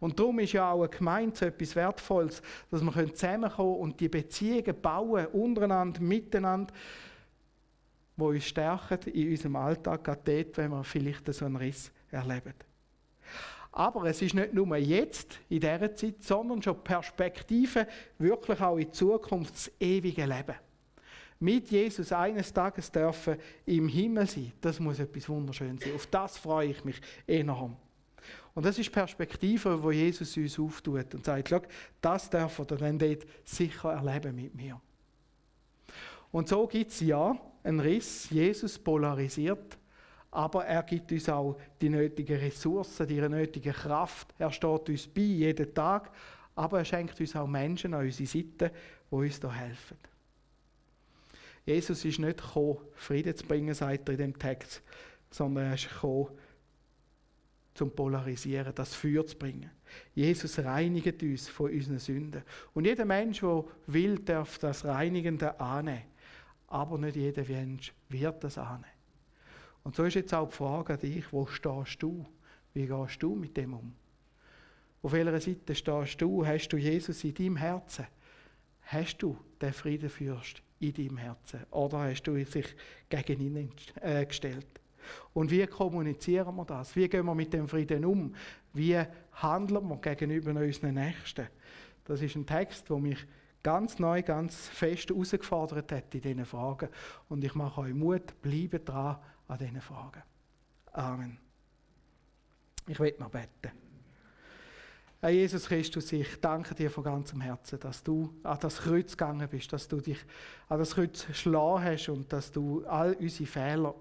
Und 0.00 0.18
darum 0.18 0.38
ist 0.40 0.52
ja 0.52 0.72
auch 0.72 0.80
eine 0.80 0.88
Gemeinde 0.88 1.36
so 1.36 1.46
etwas 1.46 1.76
Wertvolles, 1.76 2.42
dass 2.70 2.82
wir 2.82 3.14
zusammenkommen 3.14 3.76
und 3.76 4.00
die 4.00 4.08
Beziehungen 4.08 4.80
bauen, 4.80 5.26
untereinander, 5.26 6.00
miteinander, 6.00 6.74
die 8.16 8.22
uns 8.22 8.44
stärken 8.44 9.12
in 9.12 9.30
unserem 9.30 9.56
Alltag, 9.56 10.04
gerade 10.04 10.20
dort, 10.24 10.58
wenn 10.58 10.70
wir 10.70 10.84
vielleicht 10.84 11.32
so 11.32 11.44
einen 11.44 11.56
Riss 11.56 11.92
erleben. 12.10 12.54
Aber 13.70 14.04
es 14.06 14.20
ist 14.22 14.34
nicht 14.34 14.52
nur 14.52 14.76
jetzt, 14.76 15.38
in 15.48 15.60
dieser 15.60 15.94
Zeit, 15.94 16.22
sondern 16.22 16.60
schon 16.60 16.82
Perspektive, 16.82 17.86
wirklich 18.18 18.60
auch 18.60 18.76
in 18.76 18.92
Zukunft, 18.92 19.54
das 19.54 19.70
ewige 19.78 20.26
Leben. 20.26 20.54
Mit 21.40 21.70
Jesus 21.70 22.12
eines 22.12 22.52
Tages 22.52 22.90
dürfen 22.90 23.36
im 23.64 23.88
Himmel 23.88 24.26
sein, 24.26 24.52
das 24.60 24.80
muss 24.80 24.98
etwas 24.98 25.28
Wunderschönes 25.28 25.84
sein. 25.84 25.94
Auf 25.94 26.06
das 26.06 26.36
freue 26.36 26.70
ich 26.70 26.84
mich 26.84 27.00
enorm. 27.26 27.76
Und 28.54 28.66
das 28.66 28.78
ist 28.78 28.90
Perspektive, 28.90 29.80
wo 29.80 29.92
Jesus 29.92 30.36
uns 30.36 30.58
auftut 30.58 31.14
und 31.14 31.24
sagt, 31.24 31.48
schau, 31.48 31.60
das 32.00 32.28
darf 32.28 32.58
ihr 32.58 32.64
dann 32.64 32.98
dort 32.98 33.24
sicher 33.44 33.92
erleben 33.92 34.34
mit 34.34 34.54
mir. 34.54 34.80
Und 36.32 36.48
so 36.48 36.66
gibt 36.66 36.90
es 36.90 37.00
ja 37.00 37.38
einen 37.62 37.80
Riss. 37.80 38.28
Jesus 38.30 38.78
polarisiert, 38.78 39.78
aber 40.30 40.64
er 40.66 40.82
gibt 40.82 41.12
uns 41.12 41.28
auch 41.28 41.56
die 41.80 41.88
nötigen 41.88 42.36
Ressourcen, 42.36 43.06
die 43.06 43.20
nötige 43.20 43.72
Kraft. 43.72 44.34
Er 44.38 44.50
steht 44.50 44.88
uns 44.88 45.06
bei 45.06 45.20
jeden 45.20 45.72
Tag, 45.72 46.10
aber 46.56 46.80
er 46.80 46.84
schenkt 46.84 47.20
uns 47.20 47.36
auch 47.36 47.46
Menschen 47.46 47.94
an 47.94 48.04
unsere 48.04 48.28
Seite, 48.28 48.72
die 49.10 49.14
uns 49.14 49.40
da 49.40 49.52
helfen. 49.52 49.96
Jesus 51.68 52.02
ist 52.06 52.18
nicht 52.18 52.42
gekommen, 52.42 52.78
Frieden 52.94 53.36
zu 53.36 53.44
bringen, 53.44 53.74
sagt 53.74 54.08
er 54.08 54.12
in 54.12 54.18
dem 54.18 54.38
Text, 54.38 54.82
sondern 55.30 55.66
er 55.66 55.74
ist 55.74 55.90
gekommen, 55.90 56.28
zum 57.74 57.90
Polarisieren, 57.90 58.74
das 58.74 58.94
Feuer 58.94 59.26
zu 59.26 59.36
bringen. 59.36 59.70
Jesus 60.14 60.58
reinigt 60.60 61.22
uns 61.22 61.46
von 61.46 61.70
unseren 61.70 61.98
Sünden. 61.98 62.42
Und 62.72 62.86
jeder 62.86 63.04
Mensch, 63.04 63.40
der 63.40 63.64
will, 63.86 64.18
darf 64.20 64.58
das 64.58 64.86
Reinigende 64.86 65.60
annehmen. 65.60 66.04
Aber 66.68 66.96
nicht 66.96 67.16
jeder 67.16 67.44
Mensch 67.44 67.92
wird 68.08 68.42
das 68.42 68.56
annehmen. 68.56 68.86
Und 69.84 69.94
so 69.94 70.04
ist 70.04 70.14
jetzt 70.14 70.32
auch 70.32 70.48
die 70.48 70.56
Frage 70.56 70.94
an 70.94 71.00
dich, 71.00 71.30
wo 71.34 71.44
stehst 71.44 72.02
du? 72.02 72.24
Wie 72.72 72.86
gehst 72.86 73.22
du 73.22 73.34
mit 73.34 73.54
dem 73.58 73.74
um? 73.74 73.94
Auf 75.02 75.12
welcher 75.12 75.38
Seite 75.38 75.74
stehst 75.74 76.18
du? 76.22 76.46
Hast 76.46 76.68
du 76.68 76.78
Jesus 76.78 77.22
in 77.24 77.34
deinem 77.34 77.56
Herzen? 77.56 78.06
Hast 78.84 79.18
du 79.18 79.36
den 79.60 79.74
Friedenfürst 79.74 80.62
in 80.80 80.92
deinem 80.92 81.16
Herzen? 81.16 81.60
Oder 81.70 82.10
hast 82.10 82.22
du 82.22 82.34
dich 82.34 82.76
gegen 83.08 83.40
ihn 83.40 83.72
äh, 84.00 84.26
gestellt? 84.26 84.66
Und 85.32 85.50
wie 85.50 85.66
kommunizieren 85.66 86.54
wir 86.56 86.64
das? 86.64 86.94
Wie 86.94 87.08
gehen 87.08 87.24
wir 87.24 87.34
mit 87.34 87.52
dem 87.52 87.68
Frieden 87.68 88.04
um? 88.04 88.34
Wie 88.72 89.00
handeln 89.32 89.88
wir 89.88 89.96
gegenüber 89.96 90.50
unseren 90.50 90.94
Nächsten? 90.94 91.48
Das 92.04 92.20
ist 92.22 92.36
ein 92.36 92.46
Text, 92.46 92.88
der 92.88 92.98
mich 92.98 93.26
ganz 93.62 93.98
neu, 93.98 94.22
ganz 94.22 94.68
fest 94.68 95.10
herausgefordert 95.10 95.92
hat 95.92 96.14
in 96.14 96.20
diesen 96.20 96.44
Fragen. 96.44 96.88
Und 97.28 97.44
ich 97.44 97.54
mache 97.54 97.82
euch 97.82 97.94
Mut, 97.94 98.40
bleibe 98.40 98.80
dran 98.80 99.18
an 99.46 99.58
diesen 99.58 99.80
Fragen. 99.80 100.22
Amen. 100.92 101.38
Ich 102.86 102.98
will 102.98 103.14
noch 103.18 103.30
beten. 103.30 103.87
Herr 105.20 105.30
Jesus 105.30 105.66
Christus, 105.66 106.12
ich 106.12 106.40
danke 106.40 106.76
dir 106.76 106.92
von 106.92 107.02
ganzem 107.02 107.40
Herzen, 107.40 107.80
dass 107.80 108.04
du 108.04 108.32
an 108.44 108.56
das 108.60 108.78
Kreuz 108.78 109.16
gegangen 109.16 109.48
bist, 109.48 109.72
dass 109.72 109.88
du 109.88 110.00
dich 110.00 110.18
an 110.68 110.78
das 110.78 110.94
Kreuz 110.94 111.26
geschlagen 111.26 111.82
hast 111.82 112.08
und 112.08 112.32
dass 112.32 112.52
du 112.52 112.84
all 112.86 113.14
unsere 113.14 113.50
Fehler 113.50 113.96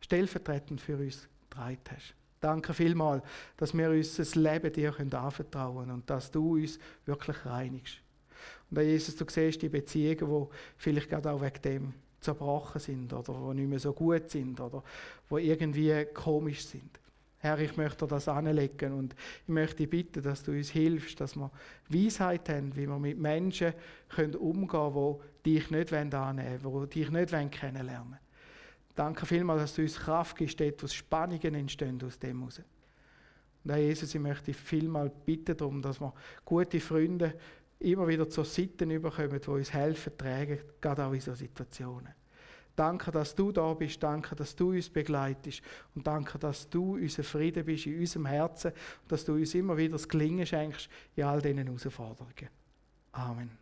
stellvertretend 0.00 0.82
für 0.82 0.98
uns 0.98 1.26
getragen 1.48 1.78
hast. 1.88 2.14
Danke 2.42 2.74
vielmals, 2.74 3.22
dass 3.56 3.72
wir 3.72 3.88
uns 3.88 4.16
das 4.16 4.34
Leben 4.34 4.70
dir 4.70 4.94
anvertrauen 4.98 5.78
können 5.78 5.92
und 5.92 6.10
dass 6.10 6.30
du 6.30 6.56
uns 6.56 6.78
wirklich 7.06 7.46
reinigst. 7.46 7.96
Und 8.70 8.76
Herr 8.76 8.84
Jesus, 8.84 9.16
du 9.16 9.24
siehst 9.26 9.62
die 9.62 9.70
Beziehungen, 9.70 10.18
die 10.30 10.54
vielleicht 10.76 11.08
gerade 11.08 11.30
auch 11.30 11.40
wegen 11.40 11.62
dem 11.62 11.94
zerbrochen 12.20 12.82
sind 12.82 13.14
oder 13.14 13.32
die 13.32 13.60
nicht 13.60 13.70
mehr 13.70 13.78
so 13.78 13.94
gut 13.94 14.28
sind 14.28 14.60
oder 14.60 14.84
die 15.30 15.36
irgendwie 15.36 16.04
komisch 16.12 16.66
sind. 16.66 17.00
Herr, 17.42 17.58
ich 17.58 17.76
möchte 17.76 18.06
das 18.06 18.28
anlegen 18.28 18.92
und 18.92 19.16
ich 19.42 19.48
möchte 19.48 19.84
bitten, 19.88 20.22
dass 20.22 20.44
du 20.44 20.52
uns 20.52 20.70
hilfst, 20.70 21.20
dass 21.20 21.34
wir 21.34 21.50
Weisheit 21.88 22.48
haben, 22.48 22.76
wie 22.76 22.86
wir 22.86 23.00
mit 23.00 23.18
Menschen 23.18 23.74
umgehen 24.38 24.68
können, 24.68 25.16
die 25.44 25.54
dich 25.54 25.70
nicht 25.72 25.92
annehmen 25.92 26.62
wollen, 26.62 26.88
die 26.88 27.00
dich 27.00 27.10
nicht 27.10 27.32
kennenlernen 27.50 28.10
wollen. 28.10 28.18
Danke 28.94 29.26
vielmals, 29.26 29.62
dass 29.62 29.74
du 29.74 29.82
uns 29.82 29.98
Kraft 29.98 30.36
gibst, 30.36 30.60
dort, 30.60 30.84
wo 30.84 30.86
Spannungen 30.86 31.54
entstehen 31.54 32.00
aus 32.06 32.16
dem 32.16 32.38
heraus. 32.38 32.62
Und 33.64 33.70
Herr 33.72 33.78
Jesus, 33.78 34.14
ich 34.14 34.20
möchte 34.20 34.54
vielmal 34.54 35.10
bitten 35.10 35.56
darum, 35.56 35.82
dass 35.82 36.00
wir 36.00 36.14
gute 36.44 36.78
Freunde 36.78 37.34
immer 37.80 38.06
wieder 38.06 38.28
zur 38.28 38.44
Seite 38.44 38.84
überkommen, 38.84 39.40
die 39.40 39.50
uns 39.50 39.72
helfen, 39.72 40.16
tragen, 40.16 40.60
gerade 40.80 41.04
auch 41.04 41.12
in 41.12 41.20
solchen 41.20 41.40
Situationen. 41.40 42.21
Danke, 42.74 43.10
dass 43.10 43.34
du 43.34 43.52
da 43.52 43.74
bist. 43.74 44.02
Danke, 44.02 44.34
dass 44.34 44.56
du 44.56 44.70
uns 44.70 44.88
begleitest. 44.88 45.62
Und 45.94 46.06
danke, 46.06 46.38
dass 46.38 46.68
du 46.68 46.94
unser 46.94 47.22
Frieden 47.22 47.64
bist 47.64 47.86
in 47.86 48.00
unserem 48.00 48.26
Herzen 48.26 48.72
und 49.02 49.12
dass 49.12 49.24
du 49.24 49.34
uns 49.34 49.54
immer 49.54 49.76
wieder 49.76 49.92
das 49.92 50.08
Gelingen 50.08 50.46
schenkst 50.46 50.88
in 51.14 51.24
all 51.24 51.42
diesen 51.42 51.58
Herausforderungen. 51.58 52.48
Amen. 53.12 53.61